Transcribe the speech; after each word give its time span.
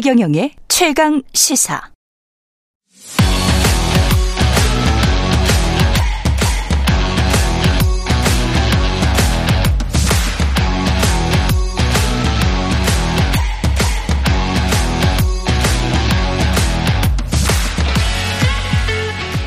최경영의 0.00 0.52
최강 0.68 1.22
시사. 1.32 1.80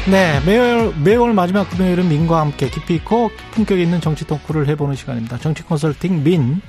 네, 0.10 0.42
매월, 0.46 0.94
매월 1.02 1.34
마지막 1.34 1.70
금요일은 1.70 2.10
민과 2.10 2.42
함께 2.42 2.70
깊이 2.70 2.96
있고 2.96 3.32
품격 3.52 3.80
있는 3.80 4.02
정치 4.02 4.28
토크를 4.28 4.68
해보는 4.68 4.98
시간입니다. 4.98 5.38
정치 5.38 5.64
컨설팅 5.64 6.26
민, 6.26 6.62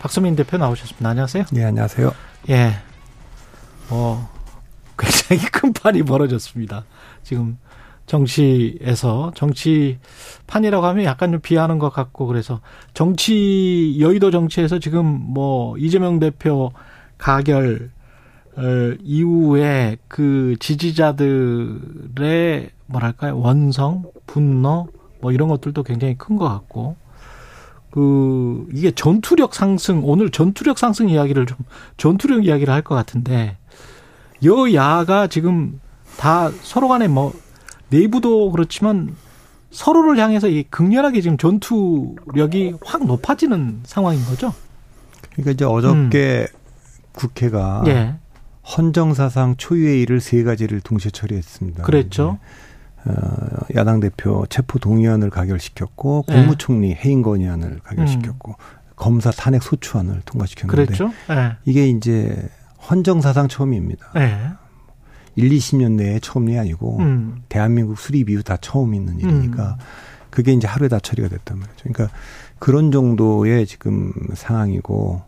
박수민 0.00 0.34
대표 0.34 0.56
나오셨습니다. 0.56 1.08
안녕하세요. 1.08 1.44
네, 1.52 1.64
안녕하세요. 1.64 2.12
예. 2.48 2.87
어, 3.90 4.28
굉장히 4.98 5.42
큰 5.52 5.72
판이 5.72 6.02
벌어졌습니다. 6.02 6.84
지금 7.22 7.58
정치에서 8.06 9.32
정치 9.34 9.98
판이라고 10.46 10.86
하면 10.86 11.04
약간 11.04 11.32
좀 11.32 11.40
비하는 11.40 11.78
것 11.78 11.90
같고 11.90 12.26
그래서 12.26 12.60
정치 12.94 13.96
여의도 14.00 14.30
정치에서 14.30 14.78
지금 14.78 15.04
뭐 15.06 15.76
이재명 15.78 16.18
대표 16.18 16.72
가결 17.18 17.90
이후에 19.02 19.98
그 20.08 20.56
지지자들의 20.58 22.70
뭐랄까요 22.86 23.38
원성 23.38 24.04
분노 24.26 24.88
뭐 25.20 25.32
이런 25.32 25.48
것들도 25.48 25.82
굉장히 25.82 26.16
큰 26.16 26.36
것 26.36 26.48
같고 26.48 26.96
그 27.90 28.66
이게 28.72 28.90
전투력 28.90 29.54
상승 29.54 30.02
오늘 30.04 30.30
전투력 30.30 30.78
상승 30.78 31.08
이야기를 31.08 31.46
좀 31.46 31.58
전투력 31.98 32.44
이야기를 32.46 32.72
할 32.72 32.82
것 32.82 32.94
같은데 32.94 33.56
여야가 34.42 35.26
지금 35.28 35.80
다 36.16 36.50
서로 36.62 36.88
간에 36.88 37.08
뭐 37.08 37.32
내부도 37.90 38.50
그렇지만 38.50 39.14
서로를 39.70 40.18
향해서 40.18 40.48
이 40.48 40.64
극렬하게 40.64 41.20
지금 41.20 41.36
전투력이 41.36 42.74
확 42.84 43.06
높아지는 43.06 43.80
상황인 43.84 44.24
거죠. 44.24 44.52
그러니까 45.32 45.52
이제 45.52 45.64
어저께 45.64 46.46
음. 46.50 46.58
국회가 47.12 47.82
예. 47.86 48.14
헌정사상 48.76 49.56
초유의 49.56 50.02
일을 50.02 50.20
세 50.20 50.42
가지를 50.42 50.80
동시에 50.80 51.10
처리했습니다. 51.10 51.82
그랬죠. 51.82 52.38
어, 53.04 53.12
야당 53.74 54.00
대표 54.00 54.44
체포 54.50 54.78
동의안을 54.78 55.30
가결시켰고 55.30 56.24
네. 56.28 56.34
국무총리 56.34 56.94
해임 56.94 57.22
건의안을 57.22 57.80
가결시켰고 57.84 58.52
음. 58.52 58.78
검사 58.96 59.30
탄핵 59.30 59.62
소추안을 59.62 60.22
통과시켰는데 60.24 60.86
그랬죠? 60.86 61.12
네. 61.28 61.52
이게 61.64 61.88
이제 61.88 62.48
헌정사상 62.90 63.48
처음입니다. 63.48 64.10
네. 64.14 64.50
1, 65.36 65.50
20년 65.50 65.92
내에 65.92 66.18
처음이 66.18 66.58
아니고 66.58 66.98
음. 66.98 67.42
대한민국 67.48 67.98
수립 67.98 68.28
이후 68.28 68.42
다 68.42 68.56
처음 68.60 68.94
있는 68.94 69.20
일이니까 69.20 69.76
음. 69.78 69.84
그게 70.30 70.52
이제 70.52 70.66
하루에 70.66 70.88
다 70.88 70.98
처리가 70.98 71.28
됐단 71.28 71.58
말이죠. 71.58 71.84
그러니까 71.84 72.16
그런 72.58 72.90
정도의 72.90 73.66
지금 73.66 74.12
상황이고 74.34 75.22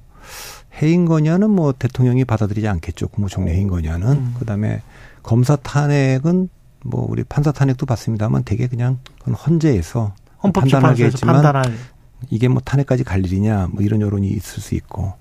해임 0.83 1.05
건의안은 1.05 1.51
뭐 1.51 1.73
대통령이 1.73 2.25
받아들이지 2.25 2.67
않겠죠. 2.67 3.09
국무총리 3.09 3.53
해임 3.53 3.69
건의안은 3.69 4.09
음. 4.09 4.35
그다음에 4.39 4.83
검사 5.23 5.57
탄핵은 5.57 6.49
뭐 6.85 7.07
우리 7.09 7.23
판사 7.25 7.53
탄핵도 7.53 7.87
받습니다만 7.87 8.45
되게 8.45 8.67
그냥 8.67 8.99
그건 9.19 9.35
헌재에서 9.35 10.15
판단하겠지만 10.41 11.35
판단할. 11.37 11.75
이게 12.31 12.49
뭐 12.49 12.61
탄핵까지 12.65 13.05
갈 13.05 13.25
일이냐 13.25 13.69
뭐 13.73 13.83
이런 13.83 14.01
여론이 14.01 14.29
있을 14.29 14.63
수 14.63 14.75
있고 14.75 15.15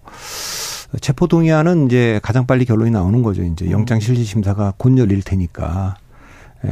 체포 1.02 1.28
동의안은 1.28 1.86
이제 1.86 2.20
가장 2.24 2.46
빨리 2.48 2.66
결론이 2.66 2.92
나오는 2.92 3.22
거죠. 3.22 3.44
이제 3.44 3.66
음. 3.66 3.72
영장 3.72 4.00
실질 4.00 4.26
심사가 4.26 4.74
곧 4.78 4.98
열릴 4.98 5.22
테니까 5.22 5.96
예, 6.66 6.70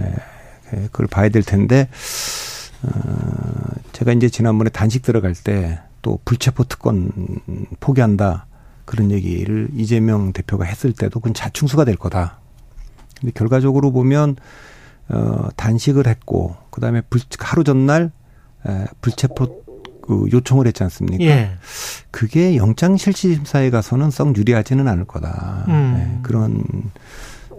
예, 0.74 0.88
그걸 0.92 1.08
봐야 1.08 1.30
될 1.30 1.44
텐데 1.44 1.88
어 2.84 2.90
제가 3.92 4.14
이제 4.14 4.30
지난번에 4.30 4.70
단식 4.70 5.02
들어갈 5.04 5.34
때 5.34 5.80
또 6.08 6.20
불체포 6.24 6.64
특권 6.64 7.12
포기한다 7.82 8.46
그런 8.86 9.12
얘기를 9.12 9.68
이재명 9.74 10.32
대표가 10.32 10.64
했을 10.64 10.94
때도 10.94 11.20
그건 11.20 11.34
자충수가 11.34 11.84
될 11.84 11.98
거다. 11.98 12.40
근데 13.20 13.34
결과적으로 13.34 13.92
보면 13.92 14.38
어 15.10 15.50
단식을 15.58 16.08
했고 16.08 16.56
그다음에 16.70 17.02
불 17.02 17.20
하루 17.40 17.66
전날 17.66 18.12
에, 18.66 18.86
불체포 19.02 19.64
그 20.08 20.26
요청을 20.32 20.68
했지 20.68 20.84
않습니까? 20.84 21.24
예. 21.26 21.52
그게 22.12 22.56
영장 22.56 22.96
실질 22.98 23.36
심사에 23.36 23.70
가서는 23.70 24.10
썩 24.10 24.36
유리하지는 24.38 24.88
않을 24.88 25.06
거다. 25.06 25.66
음. 25.68 25.96
예, 26.18 26.24
그런 26.24 26.64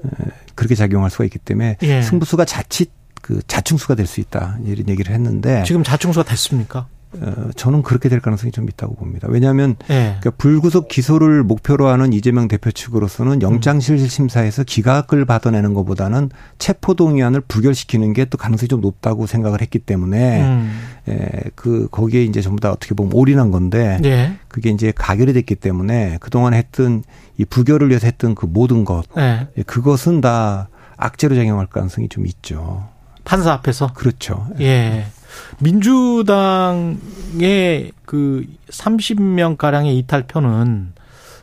에, 0.04 0.30
그렇게 0.54 0.74
작용할 0.74 1.10
수가 1.10 1.24
있기 1.24 1.38
때문에 1.38 1.76
예. 1.82 2.02
승부수가 2.02 2.44
자칫 2.46 2.90
그 3.20 3.40
자충수가 3.46 3.94
될 3.96 4.06
수 4.06 4.20
있다 4.20 4.58
이런 4.64 4.88
얘기를 4.88 5.12
했는데 5.12 5.62
지금 5.64 5.82
자충수가 5.84 6.24
됐습니까? 6.30 6.86
어, 7.20 7.50
저는 7.56 7.82
그렇게 7.82 8.08
될 8.08 8.20
가능성이 8.20 8.52
좀 8.52 8.68
있다고 8.68 8.94
봅니다. 8.94 9.26
왜냐하면 9.30 9.76
네. 9.88 10.16
그러니까 10.20 10.30
불구속 10.38 10.88
기소를 10.88 11.42
목표로 11.42 11.88
하는 11.88 12.12
이재명 12.12 12.46
대표 12.46 12.70
측으로서는 12.70 13.42
영장실질 13.42 14.08
심사에서 14.08 14.62
기각을 14.62 15.24
받아내는 15.24 15.74
것보다는 15.74 16.30
체포동의안을 16.58 17.40
부결시키는 17.42 18.12
게 18.12 18.28
또 18.30 18.38
가능성이 18.38 18.68
좀 18.68 18.80
높다고 18.80 19.26
생각을 19.26 19.60
했기 19.60 19.78
때문에 19.78 20.42
음. 20.42 20.80
예, 21.08 21.28
그 21.54 21.88
거기에 21.90 22.24
이제 22.24 22.40
전부 22.40 22.60
다 22.60 22.70
어떻게 22.70 22.94
보면 22.94 23.12
올인한 23.14 23.50
건데 23.50 23.98
네. 24.00 24.36
그게 24.48 24.70
이제 24.70 24.92
가결이 24.94 25.32
됐기 25.32 25.56
때문에 25.56 26.18
그동안 26.20 26.54
했던 26.54 27.02
이 27.36 27.44
부결을 27.44 27.88
위해서 27.88 28.06
했던 28.06 28.34
그 28.34 28.46
모든 28.46 28.84
것 28.84 29.04
네. 29.14 29.46
예, 29.56 29.62
그것은 29.62 30.20
다 30.20 30.68
악재로 30.96 31.34
작용할 31.34 31.66
가능성이 31.66 32.08
좀 32.08 32.26
있죠. 32.26 32.88
판사 33.24 33.52
앞에서 33.52 33.92
그렇죠. 33.92 34.46
예. 34.60 35.06
민주당의 35.60 37.00
그 38.04 38.44
30명 38.70 39.56
가량의 39.56 39.98
이탈표는 39.98 40.92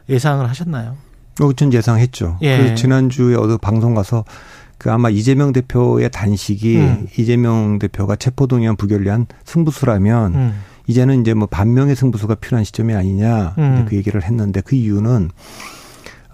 예상을 0.10 0.48
하셨나요? 0.48 0.96
어, 1.42 1.54
전 1.54 1.74
예상했죠. 1.74 2.38
예. 2.42 2.58
그 2.58 2.76
지난주에 2.76 3.36
어느 3.36 3.58
방송 3.58 3.94
가서 3.94 4.24
그 4.78 4.92
아마 4.92 5.10
이재명 5.10 5.52
대표의 5.52 6.10
단식이 6.12 6.78
음. 6.78 7.08
이재명 7.18 7.80
대표가 7.80 8.16
체포동의안 8.16 8.76
부결 8.76 9.04
위한 9.04 9.26
승부수라면 9.44 10.36
음. 10.36 10.54
이제는 10.88 11.22
이제 11.22 11.34
뭐 11.34 11.48
반명의 11.48 11.96
승부수가 11.96 12.36
필요한 12.36 12.64
시점이 12.64 12.94
아니냐 12.94 13.56
음. 13.58 13.86
그 13.88 13.96
얘기를 13.96 14.24
했는데 14.24 14.62
그 14.62 14.76
이유는 14.76 15.32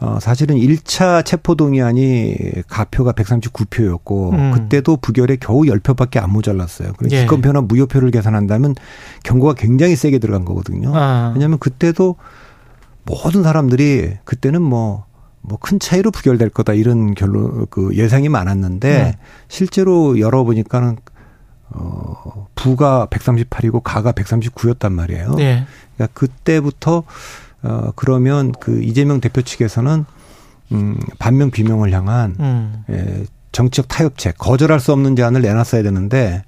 어, 0.01 0.17
사실은 0.19 0.55
1차 0.55 1.23
체포동의안이 1.23 2.35
가표가 2.67 3.11
139표였고, 3.11 4.33
음. 4.33 4.51
그때도 4.51 4.97
부결에 4.97 5.37
겨우 5.39 5.61
10표밖에 5.61 6.17
안 6.17 6.31
모자랐어요. 6.31 6.93
그리고 6.97 7.15
예. 7.15 7.21
기권표나 7.21 7.61
무효표를 7.61 8.09
계산한다면 8.09 8.73
경고가 9.23 9.53
굉장히 9.53 9.95
세게 9.95 10.17
들어간 10.17 10.43
거거든요. 10.43 10.91
아. 10.95 11.31
왜냐하면 11.35 11.59
그때도 11.59 12.15
모든 13.03 13.43
사람들이 13.43 14.13
그때는 14.23 14.63
뭐, 14.63 15.05
뭐 15.41 15.59
큰 15.61 15.79
차이로 15.79 16.09
부결될 16.09 16.49
거다 16.49 16.73
이런 16.73 17.13
결론, 17.13 17.67
그 17.69 17.95
예상이 17.95 18.27
많았는데, 18.27 18.89
네. 18.89 19.17
실제로 19.49 20.19
열어보니까는 20.19 20.97
어, 21.73 22.47
부가 22.55 23.07
138이고 23.11 23.81
가가 23.83 24.11
139였단 24.13 24.91
말이에요. 24.91 25.35
네. 25.35 25.65
그러니까 25.95 26.19
그때부터 26.19 27.03
어 27.63 27.91
그러면 27.95 28.51
그 28.59 28.81
이재명 28.81 29.21
대표 29.21 29.41
측에서는 29.41 30.05
음 30.71 30.97
반명 31.19 31.51
비명을 31.51 31.91
향한 31.91 32.35
음. 32.39 32.83
예, 32.89 33.25
정치적 33.51 33.87
타협책 33.87 34.37
거절할 34.37 34.79
수 34.79 34.93
없는 34.93 35.15
제안을 35.15 35.41
내놨어야 35.41 35.83
되는데 35.83 36.43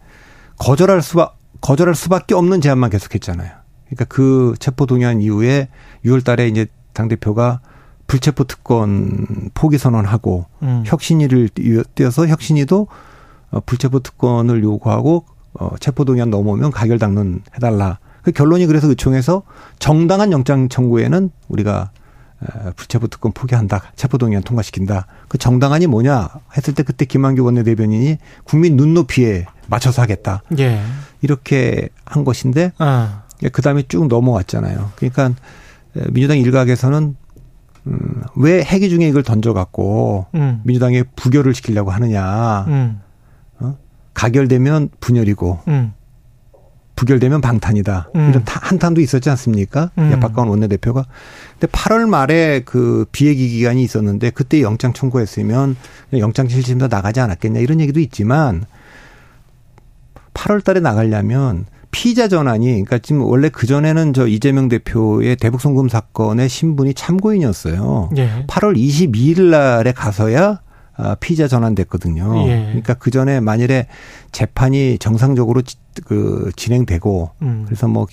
거절할 0.58 1.02
수가 1.02 1.34
거절할 1.62 1.96
수밖에 1.96 2.34
없는 2.36 2.62
제안만 2.62 2.90
계속했잖아요. 2.90 3.52
그러니까 3.86 4.06
그 4.06 4.54
체포 4.60 4.86
동의안 4.86 5.22
이후에 5.22 5.70
6월 6.06 6.24
달에 6.24 6.48
이제 6.48 6.66
당 6.94 7.08
대표가 7.08 7.62
불체포 8.08 8.44
특권 8.46 9.50
포기 9.54 9.78
선언하고 9.78 10.46
음. 10.62 10.84
혁신위를 10.86 11.50
띄어서 11.96 12.28
혁신위도 12.28 12.88
어, 13.52 13.60
불체포 13.66 14.00
특권을 14.00 14.64
요구하고 14.64 15.26
어 15.54 15.70
체포 15.80 16.06
동의안 16.06 16.30
넘어오면 16.30 16.72
가결 16.72 17.00
당론 17.00 17.44
해달라. 17.56 18.00
그 18.24 18.32
결론이 18.32 18.66
그래서 18.66 18.88
의총에서 18.88 19.44
정당한 19.80 20.32
영장 20.32 20.70
청구에는 20.70 21.30
우리가 21.50 21.92
불체포 22.76 23.08
특권 23.08 23.32
포기한다. 23.32 23.82
체포동의안 23.96 24.44
통과시킨다. 24.44 25.08
그 25.30 25.38
정당한이 25.38 25.88
뭐냐 25.88 26.30
했을 26.58 26.74
때 26.74 26.84
그때 26.84 27.06
김한규 27.06 27.44
원내대변인이 27.44 28.18
국민 28.44 28.76
눈높이에 28.76 29.46
맞춰서 29.68 30.02
하겠다. 30.02 30.42
예. 30.60 30.82
이렇게 31.22 31.90
한 32.06 32.26
것인데 32.26 32.74
아. 32.80 33.24
그 33.52 33.62
다음에 33.62 33.84
쭉 33.88 34.08
넘어왔잖아요. 34.08 34.92
그러니까 34.96 35.32
민주당 36.12 36.38
일각에서는 36.38 37.16
음, 37.86 38.22
왜 38.36 38.64
핵이 38.64 38.90
중에 38.90 39.08
이걸 39.08 39.24
던져갖고 39.24 40.28
음. 40.36 40.62
민주당에 40.64 41.04
부결을 41.16 41.54
시키려고 41.54 41.92
하느냐. 41.92 42.66
음. 42.68 43.02
어? 43.60 43.78
가결되면 44.14 44.90
분열이고 45.00 45.60
음. 45.68 45.94
부결되면 46.96 47.42
방탄이다. 47.42 48.10
음. 48.16 48.30
이런 48.30 48.44
한탄도 48.46 49.02
있었지 49.02 49.30
않습니까? 49.32 49.92
음. 49.98 50.20
박가원 50.20 50.50
원내대표가. 50.50 51.06
근데 51.60 51.68
8월 51.68 52.08
말에 52.08 52.62
그 52.66 53.06
비회기 53.12 53.50
기간이 53.50 53.84
있었는데 53.84 54.30
그때 54.32 54.62
영장 54.62 54.94
청구했으면 54.94 55.76
영장 56.18 56.48
실질심사 56.48 56.88
나가지 56.88 57.20
않았겠냐 57.20 57.60
이런 57.60 57.80
얘기도 57.80 58.00
있지만 58.00 58.66
8월 60.34 60.64
달에 60.64 60.80
나가려면 60.80 61.66
피의자 61.92 62.28
전환이 62.28 62.66
그러니까 62.66 62.98
지금 62.98 63.22
원래 63.22 63.50
그 63.50 63.68
전에는 63.68 64.14
저 64.14 64.28
이재명 64.28 64.68
대표의 64.68 65.36
대북 65.36 65.62
송금 65.62 65.90
사건의 65.90 66.50
신분이 66.50 66.96
참고인이었어요. 66.96 68.10
예. 68.18 68.46
8월 68.48 68.76
22일 68.76 69.52
날에 69.52 69.92
가서야 69.92 70.44
아, 70.44 70.60
피의자 71.20 71.48
전환됐거든요. 71.48 72.48
예. 72.48 72.66
그러니까 72.66 72.94
그 72.94 73.12
전에 73.12 73.40
만일에 73.40 73.88
재판이 74.32 74.98
정상적으로 75.00 75.62
그 76.06 76.52
진행되고 76.56 77.32
음. 77.42 77.64
그래서 77.66 77.88
뭐 77.88 78.08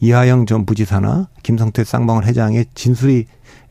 이하영 0.00 0.46
전 0.46 0.66
부지사나 0.66 1.28
김성태 1.42 1.84
쌍방울 1.84 2.24
회장의 2.24 2.66
진술이 2.74 3.26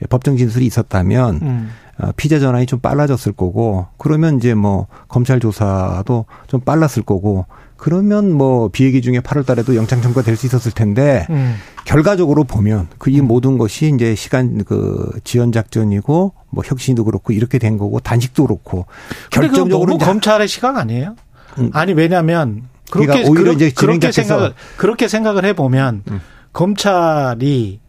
법정 0.09 0.38
진술이 0.38 0.65
있었다면 0.65 1.39
음. 1.41 1.69
어, 1.97 2.12
피자 2.17 2.39
전환이 2.39 2.65
좀 2.65 2.79
빨라졌을 2.79 3.31
거고 3.31 3.88
그러면 3.97 4.38
이제 4.38 4.53
뭐 4.53 4.88
검찰 5.07 5.39
조사도 5.39 6.25
좀 6.47 6.59
빨랐을 6.59 7.03
거고 7.06 7.45
그러면 7.85 8.31
뭐 8.31 8.67
비얘기 8.69 9.03
중에 9.03 9.19
8월 9.19 9.45
달에도 9.45 9.75
영장 9.75 10.01
청구가 10.01 10.23
될 10.23 10.35
수 10.35 10.47
있었을 10.47 10.71
텐데 10.71 11.27
음. 11.29 11.53
결과적으로 11.85 12.43
보면 12.43 12.87
그 12.97 13.11
이 13.11 13.21
모든 13.21 13.59
것이 13.59 13.91
이제 13.93 14.15
시간 14.15 14.63
그 14.63 15.11
지연 15.23 15.51
작전이고 15.51 16.33
뭐 16.49 16.63
혁신도 16.65 17.05
그렇고 17.05 17.31
이렇게 17.31 17.59
된 17.59 17.77
거고 17.77 17.99
단식도 17.99 18.47
그렇고 18.47 18.87
결정적으로 19.29 19.91
너무 19.91 20.03
검찰의 20.03 20.47
시각 20.47 20.77
아니에요? 20.77 21.15
음. 21.59 21.69
아니 21.73 21.93
왜냐하면 21.93 22.63
그렇게 22.89 23.07
그러니까 23.07 23.29
오히려 23.29 23.51
이제 23.51 23.69
그렇게 23.69 24.11
생각을 24.11 24.53
그렇게 24.77 25.07
생각을 25.07 25.45
해 25.45 25.53
보면 25.53 26.01
음. 26.09 26.21
검찰이 26.53 27.79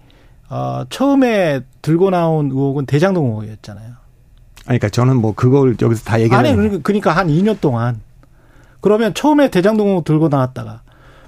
어 0.51 0.85
처음에 0.91 1.63
들고 1.81 2.11
나온 2.11 2.51
의혹은 2.51 2.85
대장동 2.85 3.29
의혹이었잖아요. 3.29 3.87
아니, 4.67 4.79
그러니까 4.79 4.91
저는 4.91 5.17
뭐 5.17 5.33
그걸 5.35 5.75
여기서 5.81 6.05
다 6.05 6.21
얘기하는 6.21 6.51
아니 6.51 6.55
그러니까, 6.55 6.81
그러니까 6.83 7.13
한 7.13 7.29
2년 7.29 7.59
동안 7.63 8.05
그러면 8.81 9.15
처음에 9.15 9.51
대장동 9.51 10.05
들고 10.05 10.29
나왔다가 10.29 10.83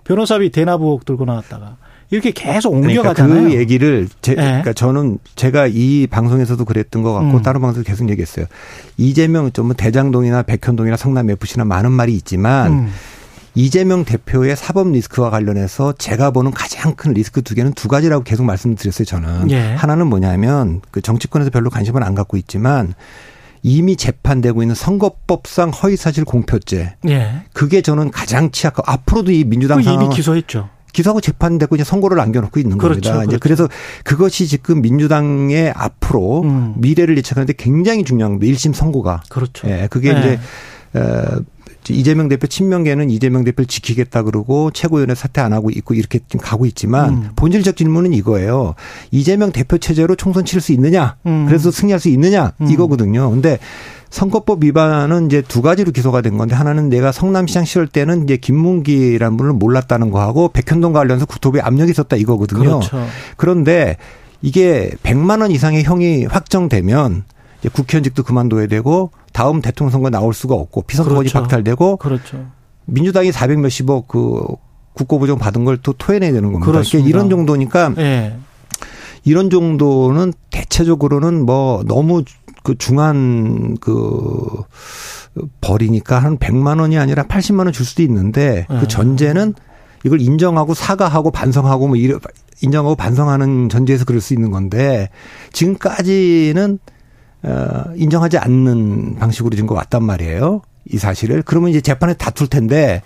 변호사비 0.05 0.51
의혹 0.55 1.05
들고 1.05 1.25
나왔다가 1.25 1.77
이렇게 2.11 2.31
계속 2.31 2.73
옮겨가잖아요. 2.73 3.35
그러니까 3.35 3.51
그 3.51 3.61
얘기를 3.61 4.09
제, 4.23 4.35
네. 4.35 4.43
그러니까 4.43 4.73
저는 4.73 5.19
제가 5.37 5.67
이 5.67 6.07
방송에서도 6.07 6.65
그랬던 6.65 7.03
것 7.03 7.13
같고 7.13 7.39
음. 7.39 7.43
다른 7.43 7.61
방송에서 7.61 7.87
계속 7.87 8.09
얘기했어요. 8.09 8.47
이재명 8.97 9.53
좀 9.53 9.75
대장동이나 9.75 10.43
백현동이나 10.43 10.97
성남 10.97 11.29
FC나 11.31 11.65
많은 11.65 11.93
말이 11.93 12.15
있지만 12.15 12.73
음. 12.73 12.93
이재명 13.55 14.05
대표의 14.05 14.57
사법 14.57 14.91
리스크와 14.93 15.31
관련해서 15.31 15.93
제가 15.99 16.31
보는 16.31 16.53
가장 16.53 16.95
큰 16.95 17.13
리스크 17.13 17.43
두 17.43 17.55
개는 17.55 17.73
두 17.73 17.89
가지라고 17.89 18.23
계속 18.23 18.45
말씀드렸어요, 18.45 19.05
저는. 19.05 19.51
예. 19.51 19.75
하나는 19.75 20.07
뭐냐면 20.07 20.81
그 20.91 21.01
정치권에서 21.03 21.51
별로 21.51 21.69
관심을 21.69 22.05
안 22.05 22.15
갖고 22.15 22.37
있지만 22.37 22.95
이미 23.63 23.97
재판되고 23.97 24.63
있는 24.63 24.75
선거법상 24.75 25.71
허위사실 25.71 26.25
공표죄. 26.25 26.97
예. 27.09 27.43
그게 27.53 27.83
저는 27.83 28.11
가장 28.11 28.51
취약하고 28.51 28.91
앞으로도 28.91 29.33
이 29.33 29.45
민주당 29.45 29.83
상황 29.83 30.05
이미 30.05 30.15
기소했죠. 30.15 30.69
기소하고 30.93 31.21
재판되고 31.21 31.75
이제 31.77 31.85
선고를 31.85 32.17
남겨놓고 32.17 32.59
있는 32.59 32.79
그렇죠, 32.79 32.95
겁니다. 32.95 33.13
그렇죠. 33.13 33.31
이제 33.31 33.39
그래서 33.39 33.69
그것이 34.05 34.47
지금 34.47 34.83
민주당의 34.83 35.73
앞으로 35.77 36.43
음. 36.43 36.75
미래를 36.77 37.17
예측하는데 37.19 37.55
굉장히 37.57 38.05
중요한 38.05 38.33
겁니다. 38.33 38.53
1심 38.53 38.75
선고가. 38.75 39.23
그렇죠. 39.29 39.69
예, 39.69 39.87
그게 39.91 40.13
네. 40.13 40.19
이제 40.19 40.41
어, 40.99 41.43
이재명 41.95 42.29
대표 42.29 42.47
친명계는 42.47 43.11
이재명 43.11 43.45
대표를 43.45 43.67
지키겠다 43.67 44.23
그러고 44.23 44.71
최고위원회 44.71 45.15
사퇴 45.15 45.41
안 45.41 45.53
하고 45.53 45.71
있고 45.71 45.95
이렇게 45.95 46.21
지금 46.29 46.45
가고 46.45 46.67
있지만 46.67 47.11
음. 47.11 47.31
본질적 47.37 47.77
질문은 47.77 48.13
이거예요. 48.13 48.75
이재명 49.11 49.53
대표 49.53 49.79
체제로 49.79 50.15
총선 50.17 50.45
치를 50.45 50.61
수 50.61 50.73
있느냐? 50.73 51.17
음. 51.27 51.47
그래서 51.47 51.71
승리할 51.71 52.01
수 52.01 52.09
있느냐? 52.09 52.53
음. 52.61 52.69
이거거든요. 52.69 53.31
근데 53.31 53.59
선거법 54.11 54.65
위반은 54.65 55.27
이제 55.27 55.43
두 55.43 55.61
가지로 55.61 55.93
기소가 55.93 56.23
된 56.23 56.39
건데 56.39 56.55
하나는 56.55 56.89
내가 56.89 57.13
성남시장 57.13 57.65
시절 57.65 57.87
때는 57.87 58.25
이제 58.25 58.37
김문기라는 58.37 59.37
분을 59.37 59.53
몰랐다는 59.53 60.11
거하고 60.11 60.49
백현동 60.49 60.93
관련해서 60.93 61.27
국토부에 61.27 61.61
압력이 61.61 61.91
있었다 61.91 62.17
이거거든요. 62.17 62.63
그렇죠. 62.81 63.07
그런데 63.37 63.97
이게 64.41 64.91
100만 65.03 65.43
원 65.43 65.51
이상의 65.51 65.85
형이 65.85 66.25
확정되면 66.27 67.25
이제 67.61 67.69
국회의원직도 67.69 68.23
그만둬야 68.23 68.67
되고 68.67 69.11
다음 69.39 69.63
대통령 69.63 69.93
선거 69.93 70.11
나올 70.11 70.35
수가 70.35 70.57
없고 70.57 70.83
피선거권이 70.83 71.29
그렇죠. 71.29 71.41
박탈되고 71.41 71.99
그렇죠. 71.99 72.47
민주당이 72.87 73.31
400 73.31 73.61
몇십억 73.61 74.09
그 74.09 74.43
국고부정 74.95 75.39
받은 75.39 75.65
걸 75.65 75.79
또 75.81 75.93
토해내야 75.93 76.33
되는 76.33 76.53
겁니다. 76.53 76.67
그러니까 76.73 76.99
이런 76.99 77.31
정도니까 77.31 77.91
네. 77.91 78.37
이런 79.23 79.49
정도는 79.49 80.33
대체적으로는 80.51 81.47
뭐 81.47 81.85
너무 81.87 82.25
그 82.65 82.77
중한 82.77 83.77
그 83.81 84.65
벌이니까 85.61 86.19
한 86.19 86.37
100만 86.39 86.81
원이 86.81 86.99
아니라 86.99 87.23
80만 87.23 87.61
원 87.61 87.73
줄 87.73 87.87
수도 87.87 88.03
있는데 88.03 88.67
네. 88.69 88.77
그 88.77 88.83
예. 88.83 88.89
전제는 88.89 89.55
이걸 90.05 90.21
인정하고 90.21 90.75
사과하고 90.75 91.31
반성하고 91.31 91.87
뭐 91.87 91.97
이런 91.97 92.19
인정하고 92.61 92.97
반성하는 92.97 93.69
전제에서 93.69 94.05
그럴 94.05 94.21
수 94.21 94.35
있는 94.35 94.51
건데 94.51 95.11
지금까지는 95.53 96.81
어, 96.85 96.98
인정하지 97.97 98.39
않는 98.39 99.17
방식으로 99.17 99.55
지금 99.57 99.71
왔단 99.71 100.03
말이에요. 100.03 100.63
이 100.91 100.99
사실을. 100.99 101.43
그러면 101.43 101.71
이제 101.71 101.81
재판에 101.81 102.15
다툴 102.15 102.47
텐데 102.47 103.03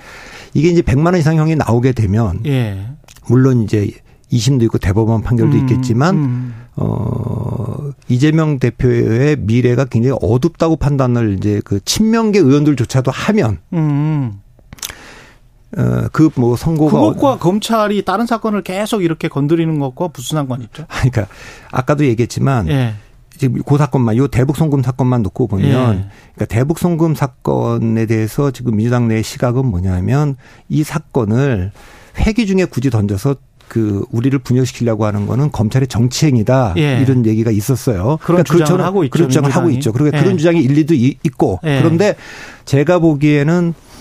이게 0.55 0.69
이제 0.69 0.82
100만 0.82 1.06
원 1.06 1.17
이상형이 1.17 1.56
나오게 1.56 1.93
되면 1.93 2.40
예. 2.46 2.87
물론 3.26 3.62
이제 3.62 3.90
2심도 4.32 4.62
있고 4.64 4.79
대법원 4.79 5.23
판결도 5.23 5.56
음, 5.56 5.61
있겠지만 5.61 6.17
음. 6.17 6.55
어 6.76 7.90
이재명 8.08 8.58
대표의 8.58 9.37
미래가 9.40 9.84
굉장히 9.84 10.17
어둡다고 10.23 10.76
판단을 10.76 11.37
이제 11.37 11.61
그 11.64 11.81
친명계 11.84 12.38
의원들조차도 12.38 13.11
하면 13.11 13.58
음. 13.75 14.40
어그 15.76 16.31
뭐 16.37 16.56
선고가 16.56 16.99
그것과 16.99 17.38
검찰이 17.38 18.05
다른 18.05 18.26
사건을 18.26 18.62
계속 18.62 19.02
이렇게 19.02 19.29
건드리는 19.29 19.79
것과 19.79 20.11
무슨 20.14 20.37
상관 20.37 20.62
있죠? 20.62 20.87
그러니까 20.88 21.26
아까도 21.70 22.06
얘기했지만 22.06 22.69
예. 22.69 22.94
지금 23.37 23.62
그 23.62 23.79
사건만 23.79 24.17
요 24.17 24.29
대북 24.29 24.56
송금 24.56 24.82
사건만 24.82 25.23
놓고 25.23 25.46
보면 25.46 25.69
예. 25.69 25.73
그러니까 26.34 26.44
대북 26.49 26.79
송금 26.79 27.15
사건에 27.15 28.06
대해서 28.06 28.51
지금 28.51 28.77
민주당 28.77 29.08
내 29.08 29.22
시각은 29.22 29.67
뭐냐면 29.67 30.36
이 30.69 30.82
사건을 30.82 31.72
회기 32.19 32.46
중에 32.46 32.65
굳이 32.67 32.91
던져서 32.91 33.36
그 33.69 34.05
우리를 34.10 34.39
분열시키려고 34.39 35.06
하는 35.06 35.27
거는 35.27 35.51
검찰의 35.51 35.89
정치행위다 35.89 36.74
예. 36.77 37.01
이런 37.01 37.24
얘기가 37.24 37.51
있었어요. 37.51 38.19
그런 38.22 38.43
그러니까 38.44 38.53
주장을 38.53 38.84
하고 38.84 39.05
있죠. 39.05 39.12
그런 39.12 39.31
주장을 39.31 39.51
하고 39.51 39.70
있죠. 39.70 39.93
그러니까 39.93 40.19
예. 40.19 40.22
그런 40.22 40.36
주장이 40.36 40.60
일리도 40.60 40.94
있고 40.94 41.58
예. 41.65 41.79
그런데 41.81 42.15
제가 42.67 42.98
보기에는 42.98 43.72
예, 43.72 43.92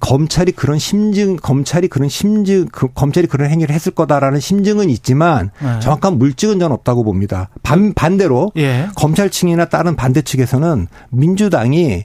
검찰이 0.00 0.52
그런 0.52 0.78
심증, 0.78 1.36
검찰이 1.36 1.88
그런 1.88 2.08
심증, 2.08 2.66
그 2.70 2.88
검찰이 2.92 3.26
그런 3.26 3.50
행위를 3.50 3.74
했을 3.74 3.92
거다라는 3.92 4.40
심증은 4.40 4.90
있지만 4.90 5.50
네. 5.62 5.80
정확한 5.80 6.18
물증은 6.18 6.58
전 6.58 6.72
없다고 6.72 7.04
봅니다. 7.04 7.48
반, 7.62 7.94
반대로 7.94 8.52
예. 8.56 8.88
검찰 8.94 9.30
측이나 9.30 9.66
다른 9.66 9.96
반대 9.96 10.22
측에서는 10.22 10.86
민주당이 11.10 12.04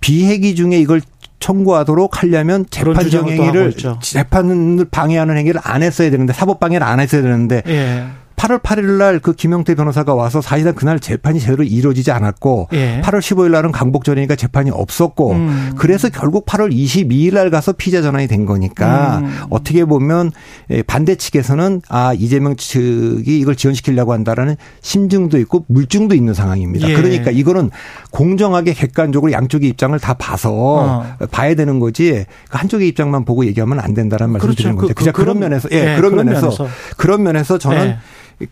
비핵기 0.00 0.54
중에 0.54 0.78
이걸 0.78 1.00
청구하도록 1.40 2.22
하려면 2.22 2.66
재판정 2.68 3.28
행위를 3.28 3.74
재판을 4.00 4.84
방해하는 4.90 5.36
행위를 5.36 5.60
안 5.62 5.82
했어야 5.82 6.10
되는데 6.10 6.32
사법 6.32 6.58
방해를 6.58 6.84
안 6.86 7.00
했어야 7.00 7.22
되는데 7.22 7.62
예. 7.66 8.06
8월 8.38 8.62
8일 8.62 8.96
날 8.96 9.18
그 9.20 9.32
김영태 9.34 9.74
변호사가 9.74 10.14
와서 10.14 10.40
사실상 10.40 10.74
그날 10.74 11.00
재판이 11.00 11.40
제대로 11.40 11.62
이루어지지 11.62 12.10
않았고 12.10 12.68
예. 12.72 13.00
8월 13.04 13.18
15일 13.18 13.50
날은 13.50 13.72
강복전이니까 13.72 14.36
재판이 14.36 14.70
없었고 14.70 15.32
음. 15.32 15.72
그래서 15.76 16.08
결국 16.08 16.46
8월 16.46 16.72
22일 16.72 17.34
날 17.34 17.50
가서 17.50 17.72
피자 17.72 18.02
전환이 18.02 18.26
된 18.26 18.46
거니까 18.46 19.18
음. 19.18 19.38
어떻게 19.50 19.84
보면 19.84 20.32
예, 20.70 20.82
반대 20.82 21.14
측에서는 21.14 21.82
아 21.88 22.14
이재명 22.14 22.56
측이 22.56 23.38
이걸 23.38 23.56
지원시키려고 23.56 24.12
한다라는 24.12 24.56
심증도 24.80 25.38
있고 25.40 25.64
물증도 25.68 26.14
있는 26.14 26.34
상황입니다. 26.34 26.88
예. 26.88 26.94
그러니까 26.94 27.30
이거는 27.30 27.70
공정하게 28.10 28.72
객관적으로 28.74 29.32
양쪽의 29.32 29.68
입장을 29.70 29.98
다 29.98 30.14
봐서 30.14 30.52
어. 30.52 31.06
봐야 31.30 31.54
되는 31.54 31.80
거지 31.80 32.24
그 32.48 32.58
한쪽의 32.58 32.88
입장만 32.88 33.24
보고 33.24 33.44
얘기하면 33.46 33.80
안 33.80 33.94
된다라는 33.94 34.32
말씀 34.32 34.46
그렇죠. 34.46 34.62
드리는 34.62 34.76
거죠. 34.76 34.94
그, 34.94 35.04
그, 35.04 35.12
그런 35.12 35.38
면에서 35.38 35.68
예, 35.72 35.76
예 35.76 35.96
그런, 35.96 36.12
그런 36.12 36.26
면에서, 36.26 36.46
면에서 36.46 36.68
그런 36.96 37.22
면에서 37.22 37.58
저는 37.58 37.86
예. 37.86 37.98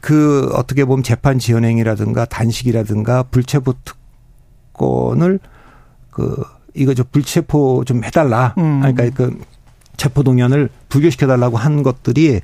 그 0.01 0.51
어떻게 0.55 0.85
보면 0.85 1.03
재판 1.03 1.39
지연행이라든가 1.39 2.25
단식이라든가 2.25 3.25
불체포 3.25 3.75
특권을 4.73 5.39
그 6.11 6.43
이거 6.75 6.95
저 6.95 7.05
불체포 7.05 7.85
좀 7.87 8.05
해달라. 8.05 8.55
음. 8.59 8.81
그러니까 8.81 9.11
그 9.11 9.39
체포 9.97 10.23
동의안을 10.23 10.69
부결시켜 10.89 11.27
달라고 11.27 11.57
한 11.57 11.83
것들이 11.83 12.41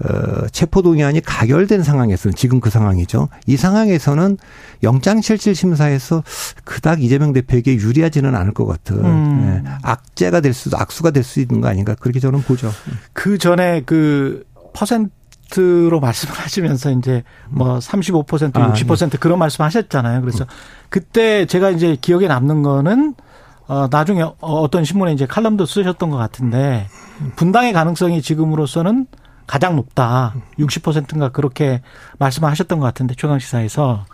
어, 0.00 0.46
체포 0.52 0.80
동의안이 0.80 1.20
가결된 1.22 1.82
상황에서는 1.82 2.36
지금 2.36 2.60
그 2.60 2.70
상황이죠. 2.70 3.28
이 3.46 3.56
상황에서는 3.56 4.38
영장 4.84 5.20
실질 5.20 5.56
심사에서 5.56 6.22
그닥 6.64 7.02
이재명 7.02 7.32
대표에게 7.32 7.74
유리하지는 7.74 8.36
않을 8.36 8.54
것 8.54 8.64
같은 8.64 9.04
음. 9.04 9.64
예, 9.66 9.70
악재가 9.82 10.40
될 10.40 10.54
수도 10.54 10.78
악수가 10.78 11.10
될 11.10 11.24
수 11.24 11.40
있는 11.40 11.60
거 11.60 11.66
아닌가 11.68 11.96
그렇게 11.96 12.20
저는 12.20 12.42
보죠. 12.42 12.70
그 13.12 13.38
전에 13.38 13.82
그 13.84 14.44
퍼센트 14.72 15.10
로 15.56 16.00
말씀을 16.00 16.34
하시면서 16.38 16.90
이제 16.92 17.24
뭐 17.48 17.78
35% 17.78 18.52
60% 18.52 19.02
아, 19.02 19.08
네. 19.08 19.18
그런 19.18 19.38
말씀하셨잖아요. 19.38 20.20
그래서 20.20 20.46
그때 20.90 21.46
제가 21.46 21.70
이제 21.70 21.96
기억에 22.00 22.28
남는 22.28 22.62
거는 22.62 23.14
어 23.66 23.88
나중에 23.90 24.24
어떤 24.40 24.84
신문에 24.84 25.12
이제 25.12 25.26
칼럼도 25.26 25.66
쓰셨던 25.66 26.10
것 26.10 26.16
같은데 26.16 26.86
분당의 27.36 27.72
가능성이 27.72 28.22
지금으로서는 28.22 29.06
가장 29.46 29.76
높다. 29.76 30.34
60%인가 30.58 31.30
그렇게 31.30 31.80
말씀하셨던 32.18 32.78
것 32.78 32.84
같은데 32.84 33.14
최강 33.16 33.38
시사에서 33.38 34.04